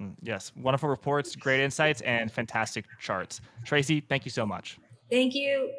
[0.00, 3.40] Mm, yes, wonderful reports, great insights, and fantastic charts.
[3.64, 4.78] Tracy, thank you so much.
[5.10, 5.72] Thank you.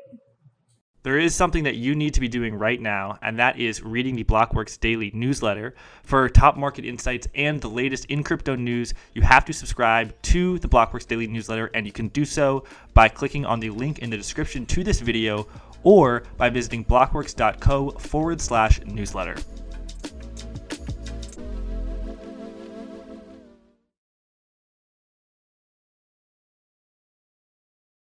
[1.02, 4.18] There is something that you need to be doing right now, and that is reading
[4.18, 5.74] the Blockworks daily newsletter.
[6.04, 10.60] For top market insights and the latest in crypto news, you have to subscribe to
[10.60, 14.10] the Blockworks daily newsletter, and you can do so by clicking on the link in
[14.10, 15.48] the description to this video
[15.84, 19.38] or by visiting blockworks.co forward slash newsletter.